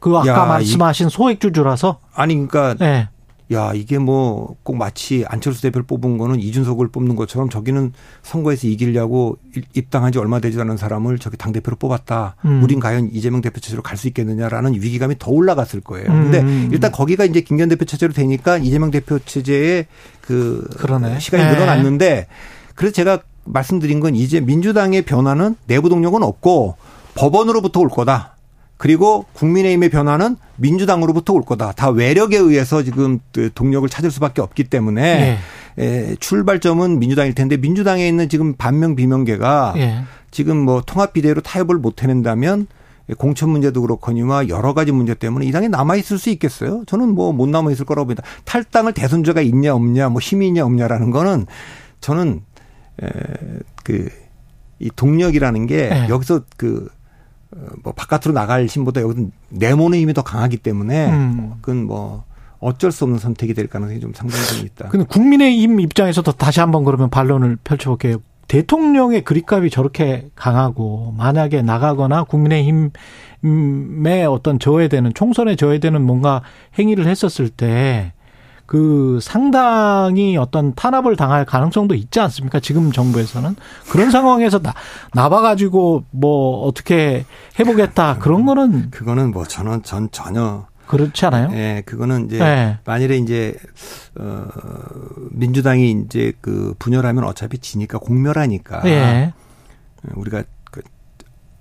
그 0.01 0.16
아까 0.16 0.29
야, 0.29 0.45
말씀하신 0.45 1.09
소액주주라서 1.09 2.01
아니 2.12 2.35
그러니까 2.35 2.75
네. 2.75 3.09
야 3.53 3.73
이게 3.75 3.99
뭐 3.99 4.57
꼭 4.62 4.77
마치 4.77 5.25
안철수 5.29 5.62
대표를 5.62 5.85
뽑은 5.87 6.19
거는 6.19 6.41
이준석을 6.41 6.88
뽑는 6.88 7.17
것처럼 7.17 7.49
저기는 7.49 7.93
선거에서 8.23 8.67
이기려고 8.69 9.38
입당한 9.75 10.12
지 10.12 10.19
얼마 10.19 10.38
되지 10.41 10.61
않은 10.61 10.77
사람을 10.77 11.19
저기 11.19 11.37
당 11.37 11.53
대표로 11.53 11.77
뽑았다. 11.77 12.37
음. 12.45 12.62
우린 12.62 12.81
과연 12.81 13.11
이재명 13.12 13.41
대표 13.41 13.61
체제로 13.61 13.83
갈 13.83 13.97
수 13.97 14.09
있겠느냐라는 14.09 14.75
위기감이 14.75 15.17
더 15.19 15.31
올라갔을 15.31 15.81
거예요. 15.81 16.07
음. 16.11 16.31
근데 16.31 16.69
일단 16.75 16.91
거기가 16.91 17.25
이제 17.25 17.41
김기현 17.41 17.69
대표 17.69 17.85
체제로 17.85 18.12
되니까 18.12 18.59
이재명 18.59 18.91
대표 18.91 19.19
체제의 19.19 19.87
그 20.21 20.67
그러네. 20.79 21.19
시간이 21.21 21.45
네. 21.45 21.53
늘어났는데 21.53 22.27
그래서 22.75 22.93
제가 22.95 23.21
말씀드린 23.45 24.01
건 24.01 24.15
이제 24.15 24.41
민주당의 24.41 25.03
변화는 25.03 25.57
내부 25.67 25.88
동력은 25.88 26.23
없고 26.23 26.77
법원으로부터 27.15 27.81
올 27.81 27.88
거다. 27.88 28.37
그리고 28.83 29.27
국민의힘의 29.35 29.90
변화는 29.90 30.37
민주당으로부터 30.57 31.35
올 31.35 31.42
거다. 31.42 31.71
다 31.71 31.90
외력에 31.90 32.37
의해서 32.37 32.83
지금 32.83 33.21
그 33.31 33.49
동력을 33.55 33.88
찾을 33.88 34.11
수밖에 34.11 34.42
없기 34.42 34.64
때문에 34.64 35.38
예. 35.79 35.85
에, 35.85 36.16
출발점은 36.16 36.99
민주당일 36.99 37.33
텐데 37.33 37.57
민주당에 37.57 38.09
있는 38.09 38.29
지금 38.29 38.55
반명 38.55 38.97
비명계가 38.97 39.75
예. 39.77 40.03
지금 40.33 40.57
뭐 40.57 40.83
통합 40.85 41.12
비대로 41.12 41.40
타협을 41.40 41.77
못 41.77 42.03
해낸다면 42.03 42.66
공천 43.18 43.51
문제도 43.51 43.81
그렇거니와 43.81 44.49
여러 44.49 44.75
가지 44.75 44.90
문제 44.90 45.14
때문에 45.14 45.47
이 45.47 45.53
당에 45.53 45.68
남아 45.68 45.95
있을 45.95 46.18
수 46.18 46.31
있겠어요? 46.31 46.83
저는 46.88 47.14
뭐 47.14 47.33
못 47.33 47.49
남아 47.49 47.71
있을 47.71 47.85
거라고 47.85 48.07
봅니다. 48.07 48.25
탈당을 48.47 48.95
대선자가 48.95 49.42
있냐 49.42 49.77
없냐, 49.77 50.09
뭐 50.09 50.21
힘이 50.21 50.49
있냐 50.49 50.64
없냐라는 50.64 51.12
거는 51.12 51.47
저는 52.01 52.40
그이 53.85 54.90
동력이라는 54.97 55.66
게 55.68 55.88
네. 55.88 56.09
여기서 56.09 56.40
그 56.57 56.88
뭐 57.83 57.93
바깥으로 57.93 58.33
나갈 58.33 58.67
힘보다 58.67 59.01
여기서 59.01 59.29
내모는 59.51 59.99
힘이 59.99 60.15
더 60.15 60.23
강하기 60.23 60.59
때문에 60.59 61.11
음. 61.11 61.53
그건 61.61 61.85
뭐 61.85 62.25
어쩔 62.61 62.93
수 62.93 63.05
없는 63.05 63.19
선택이 63.19 63.55
될 63.55 63.67
가능성이 63.67 64.01
좀 64.01 64.12
상당히 64.15 64.45
좀 64.47 64.67
있다. 64.67 64.88
근데 64.88 65.05
국민의힘 65.07 65.81
입장에서도 65.81 66.31
다시 66.33 66.61
한번 66.61 66.85
그러면 66.85 67.11
반론을 67.11 67.59
펼쳐볼게요. 67.65 68.19
대통령의 68.49 69.25
그립감이 69.25 69.71
저렇게 69.71 70.29
강하고 70.35 71.15
만약에 71.17 71.62
나가거나 71.62 72.25
국민의힘에 72.25 72.93
어떤 74.29 74.59
저해되는 74.59 75.15
총선에 75.15 75.57
저해되는 75.57 76.03
뭔가 76.03 76.43
행위를 76.79 77.07
했었을 77.07 77.49
때 77.49 78.12
그 78.66 79.18
상당히 79.20 80.37
어떤 80.37 80.75
탄압을 80.75 81.16
당할 81.16 81.44
가능성도 81.44 81.94
있지 81.94 82.20
않습니까? 82.20 82.61
지금 82.61 82.92
정부에서는 82.92 83.57
그런 83.90 84.11
상황에서 84.11 84.61
나 84.61 84.75
나봐가지고 85.12 86.05
뭐 86.11 86.66
어떻게 86.66 87.25
해보겠다 87.59 88.18
그런 88.18 88.46
거는 88.46 88.90
그거는 88.90 89.31
뭐 89.31 89.44
저는 89.44 89.83
전 89.83 90.09
전혀 90.11 90.66
그렇지 90.87 91.25
않아요? 91.27 91.48
예, 91.53 91.83
그거는 91.87 92.27
이제 92.27 92.38
네. 92.38 92.79
만일에 92.85 93.16
이제 93.16 93.57
어 94.18 94.46
민주당이 95.31 95.90
이제 96.05 96.33
그 96.40 96.75
분열하면 96.79 97.25
어차피 97.25 97.59
지니까 97.59 97.98
공멸하니까 97.98 98.83
네. 98.83 99.33
우리가 100.14 100.44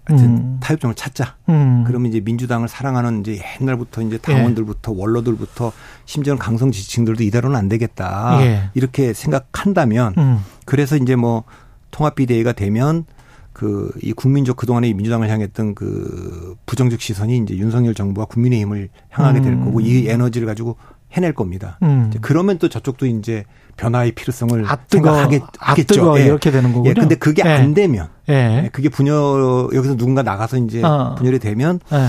하여튼 0.05 0.25
음. 0.25 0.57
타협점을 0.61 0.95
찾자. 0.95 1.35
음. 1.49 1.83
그러면 1.85 2.09
이제 2.09 2.19
민주당을 2.19 2.67
사랑하는 2.67 3.21
이제 3.21 3.41
옛날부터 3.61 4.01
이제 4.01 4.17
당원들부터 4.17 4.93
예. 4.93 4.99
원로들부터 4.99 5.71
심지어는 6.05 6.39
강성 6.39 6.71
지지층들도 6.71 7.23
이대로는 7.23 7.55
안 7.55 7.69
되겠다. 7.69 8.39
예. 8.41 8.69
이렇게 8.73 9.13
생각한다면 9.13 10.15
음. 10.17 10.39
그래서 10.65 10.97
이제 10.97 11.15
뭐 11.15 11.43
통합 11.91 12.15
비대위가 12.15 12.53
되면 12.53 13.05
그 13.53 13.91
이 14.01 14.13
국민적 14.13 14.57
그동안의 14.57 14.93
민주당을 14.93 15.29
향했던 15.29 15.75
그 15.75 16.55
부정적 16.65 17.01
시선이 17.01 17.37
이제 17.37 17.55
윤석열 17.57 17.93
정부와 17.93 18.25
국민의힘을 18.25 18.89
향하게 19.09 19.41
될 19.41 19.53
음. 19.53 19.65
거고 19.65 19.81
이 19.81 20.07
에너지를 20.07 20.47
가지고 20.47 20.77
해낼 21.13 21.33
겁니다. 21.33 21.77
음. 21.83 22.11
그러면 22.21 22.57
또 22.57 22.69
저쪽도 22.69 23.05
이제 23.05 23.43
변화의 23.77 24.13
필요성을 24.13 24.65
생각하겠, 24.87 25.41
겠죠 25.75 26.19
예. 26.19 26.25
이렇게 26.25 26.51
되는 26.51 26.71
거군요. 26.71 26.89
예. 26.89 26.93
근데 26.93 27.15
그게 27.15 27.41
예. 27.45 27.49
안 27.49 27.73
되면 27.73 28.09
예. 28.29 28.33
예. 28.65 28.69
그게 28.71 28.89
분열 28.89 29.69
여기서 29.73 29.95
누군가 29.95 30.23
나가서 30.23 30.57
이제 30.57 30.81
어. 30.83 31.15
분열이 31.17 31.39
되면 31.39 31.79
예. 31.91 32.07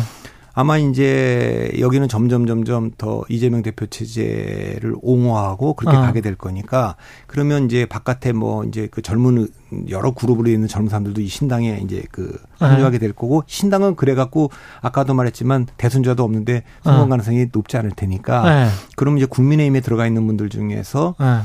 아마 0.55 0.77
이제 0.77 1.73
여기는 1.79 2.09
점점 2.09 2.47
점점 2.47 2.91
더 2.99 3.23
이재명 3.29 3.63
대표 3.63 3.87
체제를 3.87 4.95
옹호하고 5.01 5.75
그렇게 5.75 5.97
어. 5.97 6.01
가게 6.01 6.21
될 6.21 6.35
거니까 6.35 6.97
그러면 7.27 7.65
이제 7.65 7.87
바깥에 7.87 8.33
뭐 8.33 8.65
이제 8.65 8.89
그 8.91 9.01
젊은 9.01 9.49
여러 9.89 10.11
그룹으로 10.13 10.51
있는 10.51 10.69
젊은 10.69 10.91
사람들도 10.91 11.21
이 11.23 11.27
신당에 11.29 11.81
이제 11.83 12.05
그 12.11 12.39
합류하게 12.59 12.99
될 12.99 13.13
거고 13.13 13.45
신당은 13.47 13.97
그래 13.97 14.15
갖고 14.15 14.51
아까도 14.83 15.15
말했지만 15.15 15.67
대선자도 15.79 16.23
없는데 16.23 16.65
성공 16.85 17.05
어. 17.05 17.09
가능성이 17.09 17.47
높지 17.51 17.77
않을 17.79 17.93
테니까 17.97 18.43
네. 18.65 18.69
그럼 18.97 19.17
이제 19.17 19.27
국민의힘에 19.27 19.81
들어가 19.81 20.07
있는 20.07 20.27
분들 20.27 20.51
중에서 20.51 21.15
네. 21.19 21.39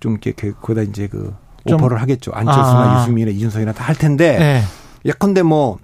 좀 0.00 0.12
이렇게 0.12 0.32
그 0.32 0.52
거기다 0.60 0.82
이제 0.82 1.06
그 1.06 1.34
오퍼를 1.64 2.00
하겠죠. 2.02 2.32
안철수나 2.34 2.96
아. 2.96 3.00
유승민이나 3.00 3.30
이준석이나 3.36 3.72
다 3.72 3.84
할 3.84 3.94
텐데 3.96 4.38
네. 4.38 4.62
예컨대 5.04 5.42
뭐 5.42 5.78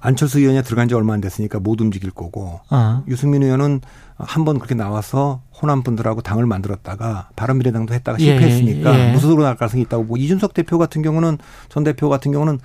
안철수 0.00 0.38
의원이 0.40 0.62
들어간 0.62 0.88
지 0.88 0.94
얼마 0.94 1.12
안 1.14 1.20
됐으니까 1.20 1.60
못 1.60 1.80
움직일 1.80 2.10
거고 2.10 2.60
어. 2.70 3.02
유승민 3.08 3.42
의원은 3.42 3.80
한 4.16 4.44
번 4.44 4.58
그렇게 4.58 4.74
나와서 4.74 5.42
호남 5.60 5.82
분들하고 5.82 6.20
당을 6.20 6.44
만들었다가 6.46 7.30
바른미래당도 7.36 7.94
했다가 7.94 8.18
예, 8.20 8.24
실패했으니까 8.24 8.98
예, 8.98 9.08
예. 9.08 9.12
무소속으로 9.12 9.44
날 9.44 9.56
가능성이 9.56 9.82
있다고 9.84 10.04
보고 10.04 10.16
이준석 10.16 10.52
대표 10.54 10.78
같은 10.78 11.02
경우는 11.02 11.38
전 11.68 11.84
대표 11.84 12.08
같은 12.08 12.30
경우는 12.32 12.58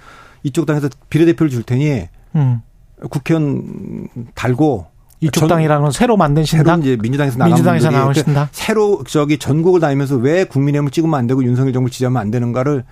이쪽 0.44 0.66
당에서 0.66 0.90
비례대표를 1.10 1.50
줄 1.50 1.64
테니 1.64 2.08
음. 2.36 2.62
국회의원 3.10 4.08
달고 4.36 4.88
이쪽 5.22 5.48
당이라는 5.48 5.92
새로 5.92 6.18
만든 6.18 6.44
신당 6.44 6.82
새로 6.82 6.94
이제 6.94 7.02
민주당에서 7.02 7.38
나간 7.38 7.52
민주당에서 7.54 7.90
나온 7.90 8.14
신당 8.14 8.48
새로 8.52 9.04
저기 9.08 9.38
전국을 9.38 9.80
다니면서 9.80 10.18
왜 10.18 10.44
국민의힘을 10.44 10.92
찍으면 10.92 11.18
안 11.18 11.26
되고 11.26 11.44
윤석열 11.44 11.74
정부 11.74 11.90
지지하면 11.90 12.22
안 12.22 12.32
되는가를 12.32 12.84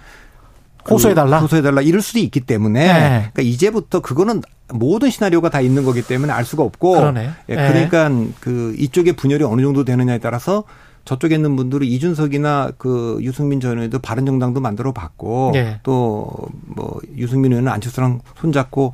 호소해달라? 0.89 1.37
그 1.37 1.43
호소해달라. 1.43 1.81
이럴 1.81 2.01
수도 2.01 2.19
있기 2.19 2.41
때문에. 2.41 2.79
네. 2.85 3.09
그러니까 3.33 3.41
이제부터 3.41 4.01
그거는 4.01 4.41
모든 4.69 5.09
시나리오가 5.09 5.49
다 5.49 5.61
있는 5.61 5.83
거기 5.83 6.01
때문에 6.01 6.31
알 6.33 6.45
수가 6.45 6.63
없고. 6.63 6.93
그러네. 6.93 7.29
예, 7.49 7.55
네. 7.55 7.67
그러니까 7.67 8.09
그 8.39 8.75
이쪽의 8.77 9.13
분열이 9.13 9.43
어느 9.43 9.61
정도 9.61 9.83
되느냐에 9.83 10.19
따라서 10.19 10.63
저쪽에 11.05 11.35
있는 11.35 11.55
분들이 11.55 11.87
이준석이나 11.87 12.71
그 12.77 13.17
유승민 13.21 13.59
전 13.59 13.77
의원도 13.77 13.99
바른 13.99 14.25
정당도 14.25 14.61
만들어 14.61 14.93
봤고 14.93 15.51
네. 15.53 15.79
또뭐 15.83 17.01
유승민 17.17 17.51
의원은 17.51 17.71
안철수랑 17.71 18.21
손잡고 18.39 18.93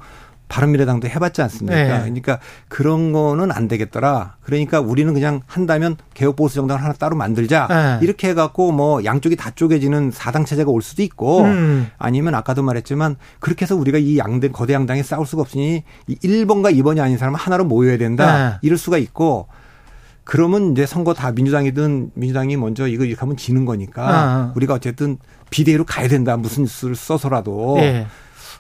바른미래당도 0.49 1.07
해봤지 1.07 1.41
않습니까? 1.43 1.75
네. 1.75 1.88
그러니까 1.88 2.39
그런 2.67 3.13
거는 3.13 3.51
안 3.51 3.67
되겠더라. 3.67 4.35
그러니까 4.41 4.81
우리는 4.81 5.13
그냥 5.13 5.41
한다면 5.45 5.95
개혁보수 6.15 6.55
정당을 6.55 6.83
하나 6.83 6.93
따로 6.93 7.15
만들자. 7.15 7.67
네. 7.69 8.05
이렇게 8.05 8.29
해갖고 8.29 8.71
뭐 8.71 9.05
양쪽이 9.05 9.35
다 9.35 9.51
쪼개지는 9.51 10.12
사당 10.12 10.43
체제가 10.43 10.69
올 10.71 10.81
수도 10.81 11.03
있고 11.03 11.43
음. 11.43 11.88
아니면 11.97 12.35
아까도 12.35 12.63
말했지만 12.63 13.15
그렇게 13.39 13.63
해서 13.63 13.75
우리가 13.75 13.99
이 13.99 14.17
양대 14.17 14.49
거대 14.49 14.73
양당이 14.73 15.03
싸울 15.03 15.25
수가 15.25 15.43
없으니 15.43 15.83
1번과 16.09 16.75
2번이 16.75 16.99
아닌 16.99 17.17
사람은 17.17 17.39
하나로 17.39 17.65
모여야 17.65 17.97
된다. 17.97 18.49
네. 18.49 18.57
이럴 18.63 18.77
수가 18.77 18.97
있고 18.97 19.47
그러면 20.23 20.71
이제 20.71 20.85
선거 20.85 21.13
다 21.13 21.31
민주당이든 21.31 22.12
민주당이 22.15 22.57
먼저 22.57 22.88
이거 22.88 23.05
이렇게 23.05 23.19
하면 23.19 23.38
지는 23.38 23.65
거니까 23.65 24.07
아. 24.07 24.53
우리가 24.55 24.73
어쨌든 24.75 25.17
비대위로 25.51 25.85
가야 25.85 26.07
된다. 26.07 26.38
무슨 26.38 26.65
수를 26.65 26.95
써서라도. 26.95 27.75
네. 27.77 28.07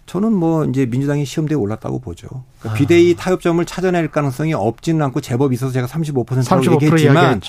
저는 0.09 0.33
뭐 0.33 0.65
이제 0.65 0.87
민주당이 0.87 1.23
시험대에 1.23 1.55
올랐다고 1.55 1.99
보죠. 1.99 2.27
그러니까 2.59 2.71
아. 2.71 2.73
비대위 2.73 3.15
타협점을 3.15 3.63
찾아낼 3.65 4.09
가능성이 4.09 4.55
없지는 4.55 5.03
않고 5.03 5.21
제법 5.21 5.53
있어서 5.53 5.71
제가 5.71 5.85
35%라고 5.85 6.25
35% 6.41 6.81
얘기했지만 6.81 7.39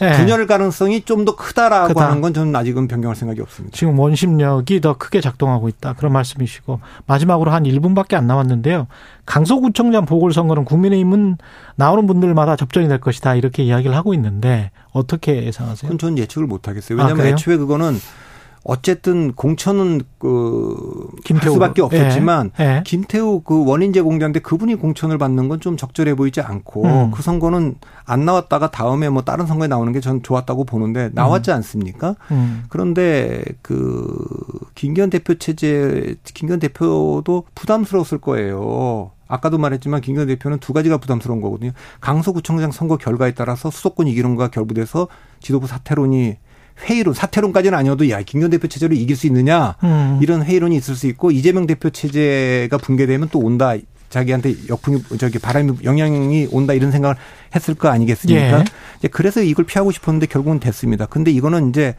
네. 0.00 0.12
분열 0.16 0.46
가능성이 0.46 1.02
좀 1.02 1.26
더 1.26 1.36
크다라고 1.36 1.88
크다. 1.88 2.08
하는 2.08 2.22
건 2.22 2.32
저는 2.32 2.56
아직은 2.56 2.88
변경할 2.88 3.16
생각이 3.16 3.40
없습니다. 3.42 3.76
지금 3.76 3.98
원심력이 3.98 4.80
더 4.80 4.96
크게 4.96 5.20
작동하고 5.20 5.68
있다. 5.68 5.92
그런 5.94 6.12
말씀이시고 6.14 6.80
마지막으로 7.06 7.50
한 7.50 7.64
1분밖에 7.64 8.14
안 8.14 8.26
남았는데요. 8.26 8.86
강서구청장 9.26 10.06
보궐선거는 10.06 10.64
국민의힘은 10.64 11.36
나오는 11.74 12.06
분들마다 12.06 12.56
접전이 12.56 12.88
될 12.88 12.98
것이다. 12.98 13.34
이렇게 13.34 13.62
이야기를 13.64 13.94
하고 13.94 14.14
있는데 14.14 14.70
어떻게 14.92 15.44
예상하세요? 15.44 15.88
그건 15.90 15.98
저는 15.98 16.16
예측을 16.18 16.46
못 16.46 16.68
하겠어요. 16.68 16.96
왜냐하면 16.96 17.26
아, 17.26 17.28
애초에 17.28 17.56
그거는 17.56 17.98
어쨌든 18.68 19.32
공천은 19.32 20.00
그 20.18 21.08
김태우 21.24 21.52
수밖에 21.54 21.82
없었지만 21.82 22.50
예. 22.58 22.64
예. 22.64 22.82
김태우 22.84 23.40
그 23.40 23.64
원인제 23.64 24.00
공자인데 24.00 24.40
그분이 24.40 24.74
공천을 24.74 25.18
받는 25.18 25.48
건 25.48 25.60
좀 25.60 25.76
적절해 25.76 26.14
보이지 26.16 26.40
않고 26.40 26.84
음. 26.84 27.10
그 27.12 27.22
선거는 27.22 27.76
안 28.04 28.24
나왔다가 28.24 28.70
다음에 28.70 29.08
뭐 29.08 29.22
다른 29.22 29.46
선거에 29.46 29.68
나오는 29.68 29.92
게 29.92 30.00
전 30.00 30.22
좋았다고 30.22 30.64
보는데 30.64 31.10
나왔지 31.14 31.50
음. 31.50 31.56
않습니까? 31.56 32.16
음. 32.30 32.64
그런데 32.68 33.42
그 33.62 34.06
김기현 34.74 35.10
대표 35.10 35.34
체제 35.36 36.16
김기현 36.24 36.58
대표도 36.60 37.44
부담스러웠을 37.54 38.18
거예요. 38.18 39.12
아까도 39.28 39.58
말했지만 39.58 40.00
김기현 40.02 40.26
대표는 40.28 40.58
두 40.58 40.72
가지가 40.72 40.98
부담스러운 40.98 41.40
거거든요. 41.40 41.72
강서구청장 42.00 42.70
선거 42.70 42.96
결과에 42.96 43.32
따라서 43.32 43.70
수도권 43.70 44.06
이기론과 44.08 44.48
결부돼서 44.48 45.08
지도부 45.40 45.66
사퇴론이 45.66 46.36
회의론, 46.84 47.14
사퇴론까지는 47.14 47.76
아니어도 47.76 48.08
야, 48.10 48.20
김기현 48.22 48.50
대표 48.50 48.68
체제로 48.68 48.94
이길 48.94 49.16
수 49.16 49.26
있느냐 49.26 49.76
음. 49.82 50.18
이런 50.22 50.42
회의론이 50.42 50.76
있을 50.76 50.94
수 50.94 51.06
있고 51.06 51.30
이재명 51.30 51.66
대표 51.66 51.90
체제가 51.90 52.78
붕괴되면 52.78 53.28
또 53.30 53.38
온다. 53.38 53.74
자기한테 54.08 54.54
역풍이 54.68 55.02
저기 55.18 55.38
바람이 55.38 55.78
영향이 55.82 56.48
온다 56.52 56.74
이런 56.74 56.92
생각을 56.92 57.16
했을 57.54 57.74
거 57.74 57.88
아니겠습니까? 57.88 58.60
예. 58.60 58.64
이제 58.98 59.08
그래서 59.08 59.42
이걸 59.42 59.64
피하고 59.64 59.90
싶었는데 59.90 60.26
결국은 60.26 60.60
됐습니다. 60.60 61.06
근데 61.06 61.32
이거는 61.32 61.70
이제 61.70 61.96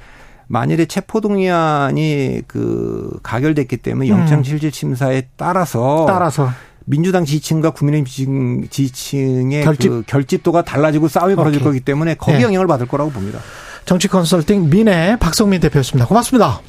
만일에 0.47 0.85
체포동의안이 0.85 2.43
그 2.47 3.19
가결됐기 3.23 3.77
때문에 3.77 4.07
영장실질 4.07 4.71
심사에 4.71 5.23
따라서 5.35 6.05
따라서 6.07 6.49
민주당 6.85 7.25
지지층과 7.25 7.71
국민의힘 7.71 8.69
지지층의 8.69 9.65
결집. 9.65 9.89
그 9.89 10.03
결집도가 10.07 10.63
달라지고 10.63 11.09
싸움이 11.09 11.35
벌어질 11.35 11.61
거기 11.61 11.81
때문에 11.81 12.15
거기 12.15 12.37
네. 12.37 12.43
영향을 12.43 12.65
받을 12.67 12.87
거라고 12.87 13.11
봅니다. 13.11 13.39
정치 13.87 14.09
컨설팅 14.09 14.69
민의 14.69 15.17
박성민 15.17 15.61
대표였습니다. 15.61 16.07
고맙습니다. 16.07 16.59